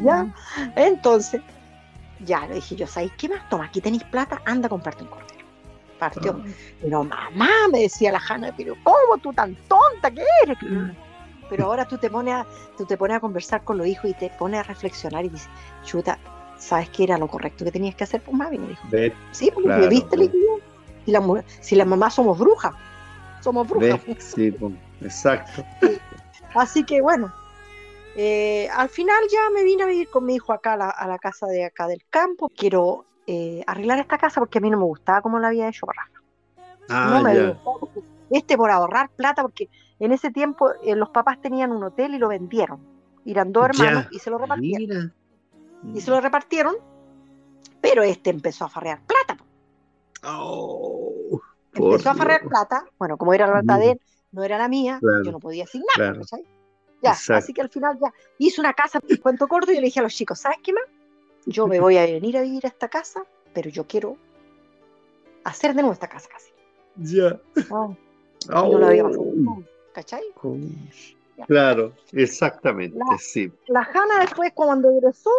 [0.04, 0.34] ya,
[0.76, 1.42] entonces,
[2.26, 3.48] ya le dije yo, ¿sabes qué más?
[3.50, 5.36] Toma, aquí tenéis plata, anda a comprarte un cordero
[5.98, 6.40] partió.
[6.40, 6.50] Ah.
[6.82, 10.58] Pero mamá, me decía la Hanna, pero ¿cómo tú tan tonta que eres?
[10.62, 10.92] Mm.
[11.50, 12.46] Pero ahora tú te pones a,
[12.78, 15.48] tú te pones a conversar con los hijos y te pones a reflexionar y dices,
[15.84, 16.18] chuta,
[16.58, 18.22] ¿sabes qué era lo correcto que tenías que hacer?
[18.22, 18.88] Pues mami me dijo.
[19.32, 20.18] sí, porque viste
[21.06, 22.74] si la, si mamás somos brujas,
[23.42, 24.02] somos brujas.
[24.20, 24.56] Sí,
[25.02, 25.64] exacto.
[26.56, 27.34] Así que bueno,
[28.16, 31.08] eh, al final ya me vine a vivir con mi hijo acá a la, a
[31.08, 32.50] la, casa de acá del campo.
[32.50, 35.86] Quiero eh, arreglar esta casa porque a mí no me gustaba como la había hecho
[35.86, 36.22] Rafa.
[36.90, 37.58] Ah, no
[38.30, 42.18] este por ahorrar plata, porque en ese tiempo eh, los papás tenían un hotel y
[42.18, 42.80] lo vendieron.
[43.26, 45.14] Eran dos hermanos y se lo repartieron.
[45.94, 46.76] Y se lo repartieron,
[47.82, 49.44] pero este empezó a farrear plata.
[50.28, 51.42] Oh,
[51.74, 54.02] empezó a farrear plata, bueno, como era la plata de él,
[54.32, 56.20] no era la mía, yo no podía decir nada,
[57.02, 60.00] Ya, así que al final ya hice una casa, cuento corto, y yo le dije
[60.00, 60.84] a los chicos, ¿sabes qué más?
[61.46, 63.24] Yo me voy a venir a vivir a esta casa,
[63.54, 64.18] pero yo quiero
[65.44, 66.52] hacer de nuevo esta casa casi.
[66.98, 67.40] Ya.
[67.70, 69.34] no lo había pasado.
[69.94, 70.24] ¿Cachai?
[71.48, 73.52] Claro, exactamente, la, sí.
[73.68, 75.32] La Hanna después cuando egresó,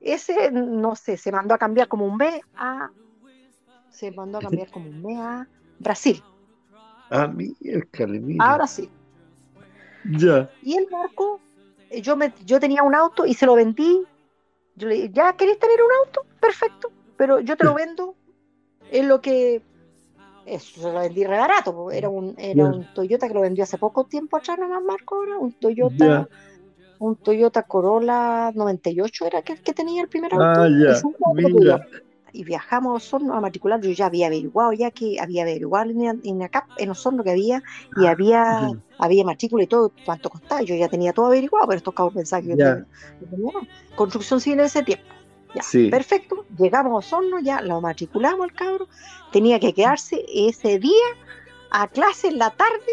[0.00, 2.90] ese, no sé, se mandó a cambiar como un mes a...
[3.96, 6.22] Se mandó a cambiar como un mes a Brasil.
[7.08, 7.56] Ah, mira.
[8.38, 8.90] Ahora sí.
[10.04, 10.50] Ya.
[10.62, 11.40] Y el Marco,
[11.88, 14.04] eh, yo, me, yo tenía un auto y se lo vendí.
[14.74, 16.26] Yo le dije, ¿ya querés tener un auto?
[16.38, 18.14] Perfecto, pero yo te lo vendo
[18.90, 19.62] en lo que
[20.44, 23.78] eso se lo vendí re barato, era un, era un Toyota que lo vendió hace
[23.78, 26.28] poco tiempo atrás, nada más Marco, ahora, un Toyota,
[26.98, 30.44] un Toyota Corolla 98 era que, que tenía el primer auto.
[30.44, 30.94] Ah, ya.
[32.36, 36.20] Y viajamos a Osorno a matricular, yo ya había averiguado, ya que había averiguado en,
[36.22, 37.62] en, acá, en Osorno que había,
[37.96, 41.78] y ah, había, había matrícula y todo, cuánto costaba, yo ya tenía todo averiguado, pero
[41.78, 43.52] estos cabos pensaban que yo tenía,
[43.94, 45.04] construcción civil en ese tiempo.
[45.54, 48.88] Ya, perfecto, llegamos a Osorno, ya lo matriculamos al cabro,
[49.32, 51.06] tenía que quedarse ese día
[51.70, 52.92] a clase en la tarde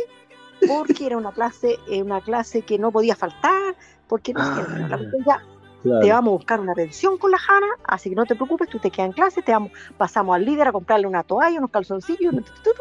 [0.67, 3.75] porque era una clase, eh, una clase que no podía faltar,
[4.07, 5.43] porque no ah, ya,
[5.83, 8.79] te vamos a buscar una pensión con la Jana, así que no te preocupes, tú
[8.79, 12.33] te quedas en clase, te vamos, pasamos al líder a comprarle una toalla, unos calzoncillos,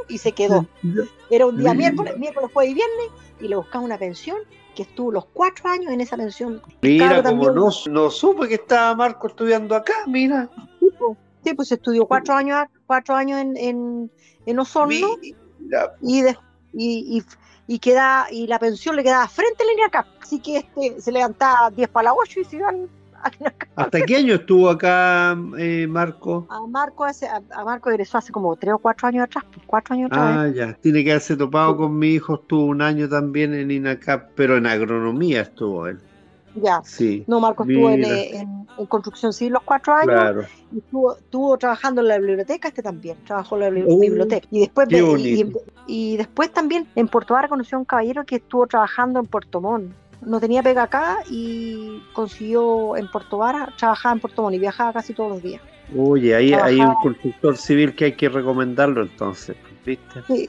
[0.09, 0.67] y se quedó.
[1.31, 3.07] Era un día miércoles, miércoles, jueves y viernes,
[3.41, 4.37] y le buscamos una pensión
[4.75, 6.63] que estuvo los cuatro años en esa pensión.
[6.81, 10.49] Mira, como no, no supe que estaba Marco estudiando acá, mira.
[11.45, 14.11] Sí, pues estudió cuatro años, cuatro años en, en,
[14.47, 15.09] en Osorno
[16.01, 16.37] y, de,
[16.73, 17.23] y, y,
[17.79, 20.07] queda, y la pensión le quedaba frente a la acá.
[20.21, 22.89] Así que este se levantaba 10 para las 8 y se iban
[23.77, 26.47] ¿Hasta qué año estuvo acá eh, Marco?
[26.51, 29.95] A Marco, hace, a, Marco egresó hace como tres o cuatro años atrás, pues, cuatro
[29.95, 30.37] años atrás.
[30.39, 34.31] Ah, ya, tiene que haberse topado con mi hijo, estuvo un año también en INACAP,
[34.35, 36.01] pero en agronomía estuvo él.
[36.55, 36.83] Ya.
[36.85, 37.25] Sí.
[37.27, 40.07] No, Marco estuvo en, construcción civil los cuatro años.
[40.07, 40.45] Claro.
[40.73, 44.47] Y estuvo, trabajando en la biblioteca, este también, trabajó en la uh, biblioteca.
[44.51, 44.89] Y después,
[45.87, 49.61] y, después también en Puerto Vara conoció a un caballero que estuvo trabajando en Puerto
[49.61, 49.93] Montt.
[50.23, 54.93] No tenía pega acá y consiguió en Puerto Vara, trabajaba en Puerto Montt y viajaba
[54.93, 55.61] casi todos los días.
[55.97, 60.23] Oye, ahí hay un constructor civil que hay que recomendarlo entonces, ¿viste?
[60.27, 60.49] Sí,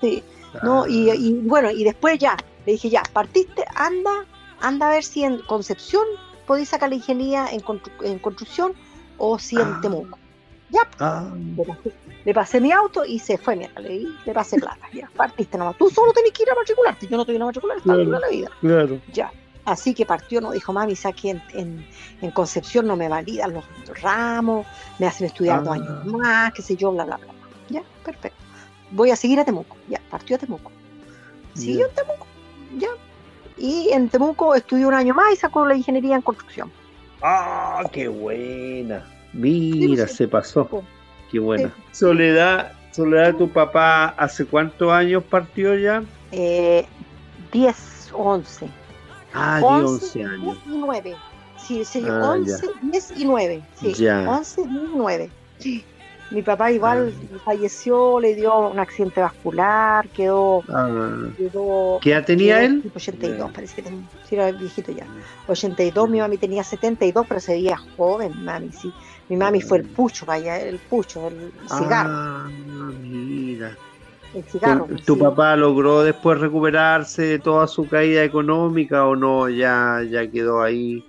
[0.00, 0.22] sí.
[0.62, 4.24] No, y, y bueno, y después ya, le dije ya, partiste, anda
[4.60, 6.04] anda a ver si en Concepción
[6.46, 7.60] podéis sacar la ingeniería en,
[8.18, 8.72] construcción
[9.18, 9.78] o si en ah.
[9.82, 10.18] Temuco.
[10.70, 11.32] Ya, ah.
[12.24, 15.78] le, pasé, mi auto y se fue, mira, le, le pasé plata, ya, partiste nomás.
[15.78, 18.28] Tú solo tenés que ir a matricularte, yo no tengo que matricular, está claro, la
[18.28, 18.50] vida.
[18.60, 19.00] Claro.
[19.12, 19.32] Ya.
[19.64, 23.64] Así que partió, no dijo, mami, aquí en, en, Concepción no me validan los
[24.02, 24.66] ramos,
[24.98, 26.02] me hacen estudiar dos años ah.
[26.04, 27.32] más, qué sé yo, bla, bla, bla.
[27.68, 28.38] Ya, perfecto.
[28.90, 29.76] Voy a seguir a Temuco.
[29.88, 30.70] Ya, partió a Temuco.
[31.54, 32.26] Siguió en Temuco.
[32.78, 32.88] Ya,
[33.58, 36.70] y en Temuco estudió un año más y sacó la ingeniería en construcción.
[37.22, 39.04] ¡Ah, qué buena!
[39.32, 40.68] Mira, pues, se pasó.
[41.30, 41.72] Qué buena.
[41.92, 46.02] Soledad, Soledad, tu papá, ¿hace cuántos años partió ya?
[46.32, 46.86] Eh,
[47.52, 48.68] 10 11.
[49.34, 50.58] Ah, 11, años.
[50.64, 51.16] 10 y 9.
[51.56, 53.62] Sí, sí, 11, 10 y 9.
[53.78, 54.28] Sí, ya.
[54.28, 55.30] 11, 10 y 9.
[55.58, 55.84] Sí.
[56.30, 57.38] Mi papá igual ah.
[57.44, 60.62] falleció, le dio un accidente vascular, quedó...
[60.68, 61.28] Ah.
[62.02, 62.82] ¿Qué edad tenía él?
[62.94, 65.06] 82, parece que tenía, sí, era viejito ya.
[65.46, 68.92] 82, mi mami tenía 72, pero se veía joven, mami, sí.
[69.30, 72.10] Mi mami fue el pucho, vaya, el pucho, el cigarro.
[72.12, 72.48] Ah,
[73.00, 73.76] mira.
[74.34, 74.86] El cigarro.
[74.86, 79.48] ¿Tu, tu papá logró después recuperarse de toda su caída económica o no?
[79.48, 81.04] Ya, ya quedó ahí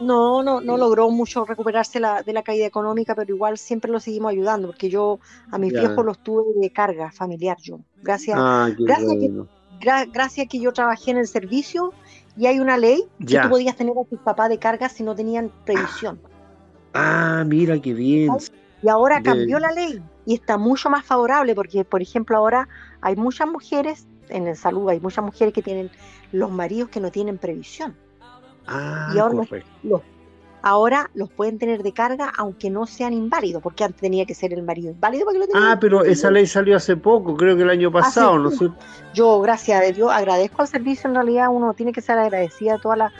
[0.00, 4.00] no, no, no logró mucho recuperarse la, de la caída económica, pero igual siempre lo
[4.00, 5.18] seguimos ayudando, porque yo
[5.50, 7.80] a mis viejos los tuve de carga familiar yo.
[8.02, 11.92] Gracias, ah, gracias, que, gracias que yo trabajé en el servicio
[12.36, 15.14] y hay una ley que tú podías tener a tus papás de carga si no
[15.14, 16.20] tenían previsión.
[16.94, 18.32] Ah, mira qué bien.
[18.82, 22.68] Y ahora cambió la ley y está mucho más favorable, porque por ejemplo ahora
[23.00, 25.90] hay muchas mujeres en el salud, hay muchas mujeres que tienen
[26.30, 27.96] los maridos que no tienen previsión.
[28.68, 29.34] Ah, y ahora
[29.82, 30.02] los,
[30.62, 34.52] ahora los pueden tener de carga aunque no sean inválidos, porque antes tenía que ser
[34.52, 37.62] el marido inválido para que lo Ah, pero esa ley salió hace poco, creo que
[37.62, 38.70] el año pasado, no sé.
[39.14, 42.78] Yo, gracias a Dios, agradezco al servicio, en realidad uno tiene que ser agradecida a
[42.78, 43.12] toda la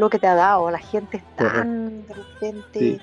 [0.00, 3.00] lo que te ha dado, la gente es tan de repente,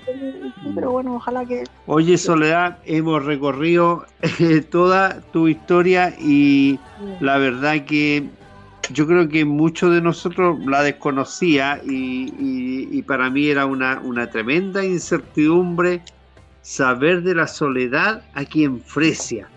[0.74, 1.62] pero bueno, ojalá que...
[1.86, 4.04] Oye Soledad, hemos recorrido
[4.70, 6.80] toda tu historia y
[7.20, 8.28] la verdad que
[8.92, 16.02] yo creo que muchos de nosotros la desconocía y, para mí era una, tremenda incertidumbre
[16.62, 19.48] saber de la soledad aquí en Fresia.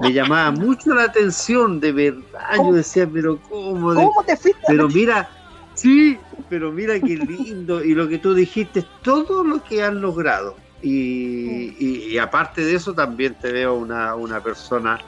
[0.00, 2.56] me llamaba mucho la atención, de verdad.
[2.56, 3.94] Yo decía, pero ¿cómo?
[3.94, 4.62] ¿Cómo te fuiste?
[4.66, 5.28] Pero mira,
[5.74, 7.84] sí, pero mira qué lindo.
[7.84, 10.56] y lo que tú dijiste, todo lo que han logrado.
[10.82, 14.98] Y, aparte de eso, también te veo una, una persona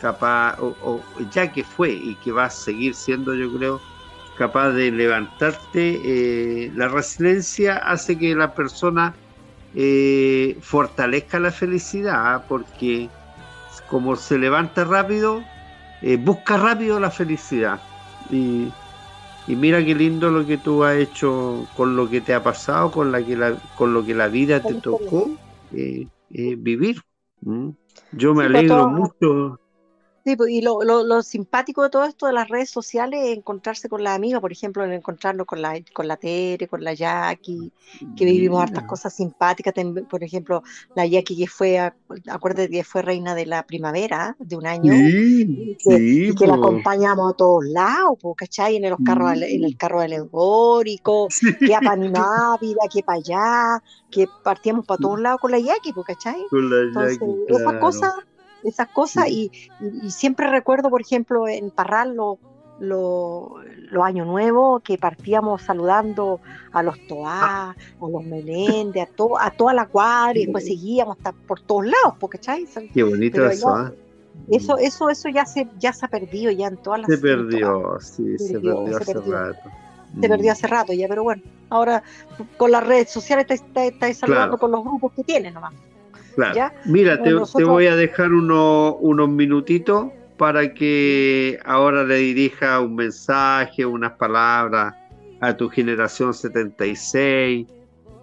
[0.00, 1.00] capaz, o,
[1.30, 3.80] ya que fue y que va a seguir siendo, yo creo,
[4.36, 6.00] capaz de levantarte.
[6.02, 9.14] Eh, la resiliencia hace que la persona
[9.74, 12.44] eh, fortalezca la felicidad, ¿ah?
[12.48, 13.08] porque
[13.88, 15.42] como se levanta rápido,
[16.00, 17.80] eh, busca rápido la felicidad.
[18.30, 18.72] Y,
[19.46, 23.10] mira qué lindo lo que tú has hecho con lo que te ha pasado, con,
[23.10, 25.28] la que la, con lo que la vida te tocó
[26.30, 27.02] vivir.
[28.12, 29.59] Yo me alegro mucho
[30.30, 33.36] Sí, pues, y lo, lo, lo, simpático de todo esto de las redes sociales es
[33.36, 36.94] encontrarse con la amiga, por ejemplo, en encontrarnos con la, con la Tere, con la
[36.94, 37.72] Jackie,
[38.16, 39.74] que vivimos hartas cosas simpáticas,
[40.08, 40.62] por ejemplo,
[40.94, 41.80] la Jackie que fue,
[42.28, 45.76] acuérdate que fue reina de la primavera de un año, y
[46.36, 48.76] que, la acompañamos a todos lados, ¿cachai?
[48.76, 51.26] En, los carros, en el carro alegórico,
[51.58, 53.82] que a Panimávida, que para allá,
[54.12, 56.40] que partíamos para todos lados con la Jackie, ¿cachai?
[56.50, 58.14] Con la Entonces, esas cosas
[58.64, 59.50] esas cosas y,
[60.08, 62.38] siempre recuerdo, por ejemplo, en Parral los
[62.80, 63.56] lo,
[64.02, 66.40] años nuevos que partíamos saludando
[66.72, 71.32] a los Toá, a los Meléndez, a, a toda la cuadra y después seguíamos hasta
[71.32, 72.38] por todos lados, porque
[72.92, 73.92] Qué bonito eso, ¿ah?
[74.48, 77.98] Eso, eso, eso ya se, ya se ha perdido ya en todas las Se perdió,
[78.00, 79.70] sí, se, perdió, hace rato.
[80.20, 80.52] Se perdió mm.
[80.52, 82.02] hace rato ya, pero bueno, ahora
[82.56, 85.74] con las redes sociales estáis saludando con los grupos que tienen nomás.
[86.84, 87.34] Mira, te,
[87.64, 94.94] voy a dejar unos minutitos para que ahora le dirija un mensaje, unas palabras
[95.40, 97.66] a tu generación 76,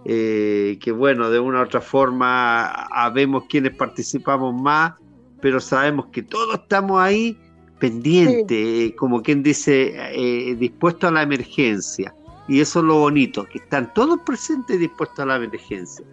[0.05, 4.93] eh, que bueno, de una u otra forma sabemos quienes participamos más,
[5.41, 7.37] pero sabemos que todos estamos ahí
[7.79, 12.13] pendientes, como quien dice, eh, dispuestos a la emergencia.
[12.47, 16.05] Y eso es lo bonito, que están todos presentes y dispuestos a la emergencia.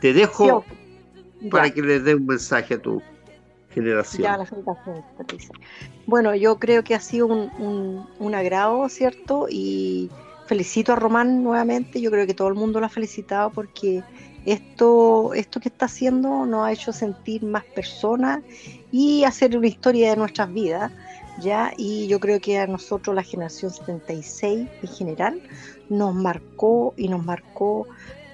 [0.00, 0.64] Te dejo
[1.50, 3.02] para que les dé un mensaje a tu
[3.70, 4.46] generación.
[6.06, 9.46] Bueno, yo creo que ha sido un, un, agrado, ¿cierto?
[9.50, 10.10] Y
[10.46, 14.02] felicito a Román nuevamente, yo creo que todo el mundo lo ha felicitado porque
[14.44, 18.40] esto, esto que está haciendo nos ha hecho sentir más personas
[18.92, 20.92] y hacer una historia de nuestras vidas,
[21.40, 21.72] ¿ya?
[21.76, 25.42] Y yo creo que a nosotros, la generación 76 en general,
[25.88, 27.86] nos marcó y nos marcó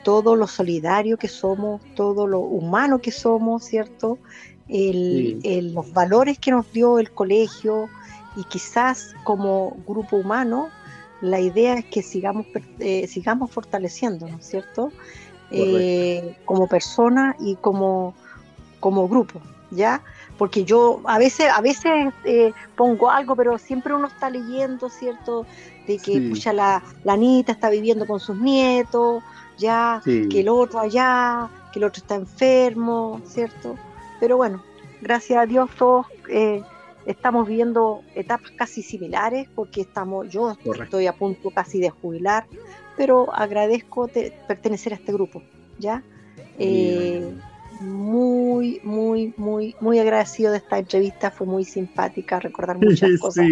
[0.05, 4.19] todo lo solidario que somos, todo lo humano que somos, ¿cierto?
[4.69, 7.89] los valores que nos dio el colegio
[8.37, 10.69] y quizás como grupo humano,
[11.21, 12.47] la idea es que sigamos,
[12.79, 14.93] eh, sigamos fortaleciéndonos, ¿cierto?
[15.51, 18.15] Eh, como persona y como,
[18.79, 19.41] como grupo,
[19.71, 20.03] ¿ya?
[20.39, 25.45] Porque yo a veces, a veces eh, pongo algo, pero siempre uno está leyendo, ¿cierto?
[25.87, 29.23] De que la, la Anita está viviendo con sus nietos,
[29.61, 33.77] ya, que el otro allá, que el otro está enfermo, ¿cierto?
[34.19, 34.63] Pero bueno,
[35.01, 36.63] gracias a Dios todos eh,
[37.07, 42.47] estamos viviendo etapas casi similares porque estamos, yo estoy a punto casi de jubilar,
[42.97, 44.09] pero agradezco
[44.49, 45.43] pertenecer a este grupo,
[45.79, 46.03] ¿ya?
[46.59, 47.33] Eh,
[47.81, 53.47] muy, muy, muy, muy agradecido de esta entrevista, fue muy simpática, recordar muchas cosas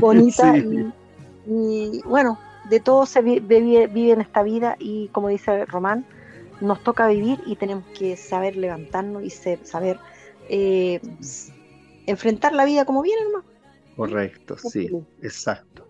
[0.00, 0.56] bonitas
[1.46, 6.06] y bueno, de todo se vive, en esta vida y como dice Román,
[6.60, 9.98] nos toca vivir y tenemos que saber levantarnos y saber
[10.48, 11.00] eh,
[12.06, 13.44] enfrentar la vida como viene, hermano.
[13.96, 14.88] Correcto, sí,
[15.20, 15.86] exacto.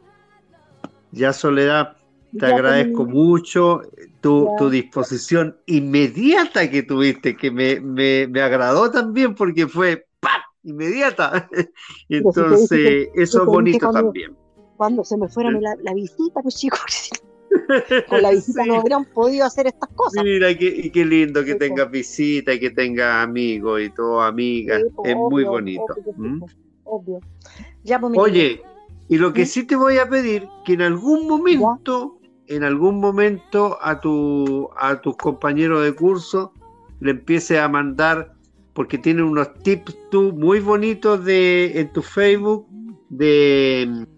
[1.10, 1.96] Ya Soledad,
[2.38, 3.82] te agradezco mucho
[4.22, 10.40] tu, disposición inmediata que tuviste, que me, me, agradó también porque fue ¡pam!
[10.64, 11.48] inmediata.
[12.08, 14.41] Entonces, eso es bonito también
[14.82, 16.80] cuando se me fuera la, visita, pues chicos,
[18.08, 20.24] con la visita no hubieran podido hacer estas cosas.
[20.24, 24.82] Mira, qué, y qué lindo que tengas visita y que tengas amigos y todo, amigas,
[24.96, 25.86] pues, es muy bonito.
[26.82, 27.20] Obvio.
[27.84, 28.60] Pues, Oye,
[29.08, 32.18] y lo que sí te voy a pedir, que en algún momento,
[32.48, 36.54] en algún momento a, tu, a tus compañeros de curso
[36.98, 38.34] le empieces a mandar,
[38.72, 42.66] porque tienen unos tips tú muy bonitos de, en tu Facebook
[43.10, 44.08] de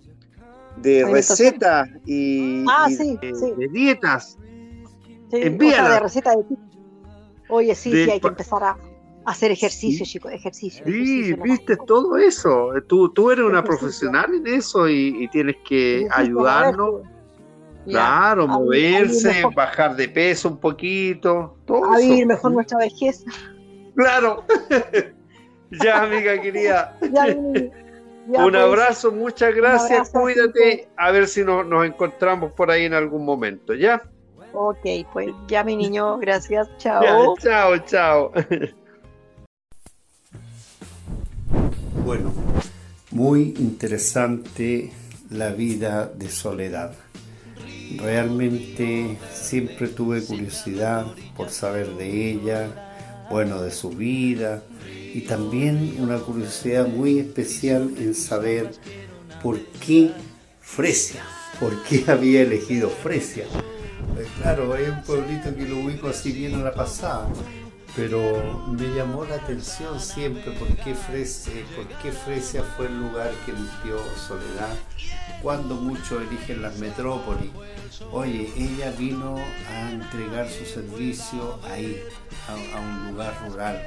[0.77, 4.39] de recetas y, ah, de, dietas.
[5.31, 6.45] Sí, de receta de
[7.49, 8.77] Oye, sí, sí, hay que empezar a
[9.25, 10.85] hacer ejercicio, chicos, ejercicio.
[10.87, 12.71] Sí, viste todo eso.
[12.87, 17.03] Tú, tú eres una profesional en eso y, tienes que ayudarnos.
[17.87, 21.59] Claro, moverse, bajar de peso un poquito.
[21.67, 23.25] Todo a vivir mejor nuestra vejez.
[23.95, 24.45] Claro.
[25.83, 26.97] Ya, amiga querida.
[28.27, 28.55] un pues.
[28.55, 33.75] abrazo, muchas gracias, cuídate, a ver si nos, nos encontramos por ahí en algún momento,
[33.75, 34.03] ¿ya?
[34.53, 37.35] Ok, pues ya mi niño, gracias, chao.
[37.39, 38.33] chao, chao.
[42.05, 42.35] Bueno,
[43.13, 44.93] muy interesante
[45.31, 46.95] la vida de Soledad.
[47.97, 54.63] Realmente siempre tuve curiosidad por saber de ella, bueno, de su vida
[55.15, 58.73] y también una curiosidad muy especial en saber
[59.43, 60.11] por qué
[60.61, 61.25] Fresia,
[61.59, 63.47] por qué había elegido Fresia
[64.13, 67.29] pues claro, hay un pueblito que lo ubico así bien a la pasada,
[67.97, 73.33] pero me llamó la atención siempre por qué, Fresia, por qué Fresia fue el lugar
[73.45, 74.77] que limpió Soledad,
[75.43, 77.51] cuando muchos eligen las metrópolis.
[78.13, 82.01] Oye, ella vino a entregar su servicio ahí,
[82.49, 83.81] a, un lugar rural.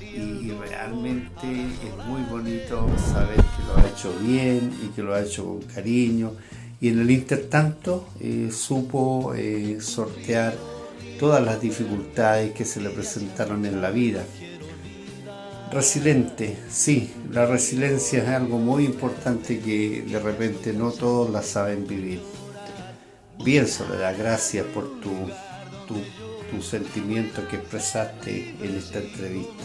[0.00, 5.20] Y, realmente es muy bonito saber que lo ha hecho bien y que lo ha
[5.20, 6.32] hecho con cariño
[6.80, 10.54] y en el intertanto eh, supo eh, sortear
[11.18, 14.24] todas las dificultades que se le presentaron en la vida.
[15.72, 21.86] Resiliente, sí, la resiliencia es algo muy importante que de repente no todos la saben
[21.86, 22.22] vivir.
[23.44, 25.10] Bien, Soledad, gracias por tu,
[25.86, 25.96] tu,
[26.50, 29.64] tu sentimiento que expresaste en esta entrevista.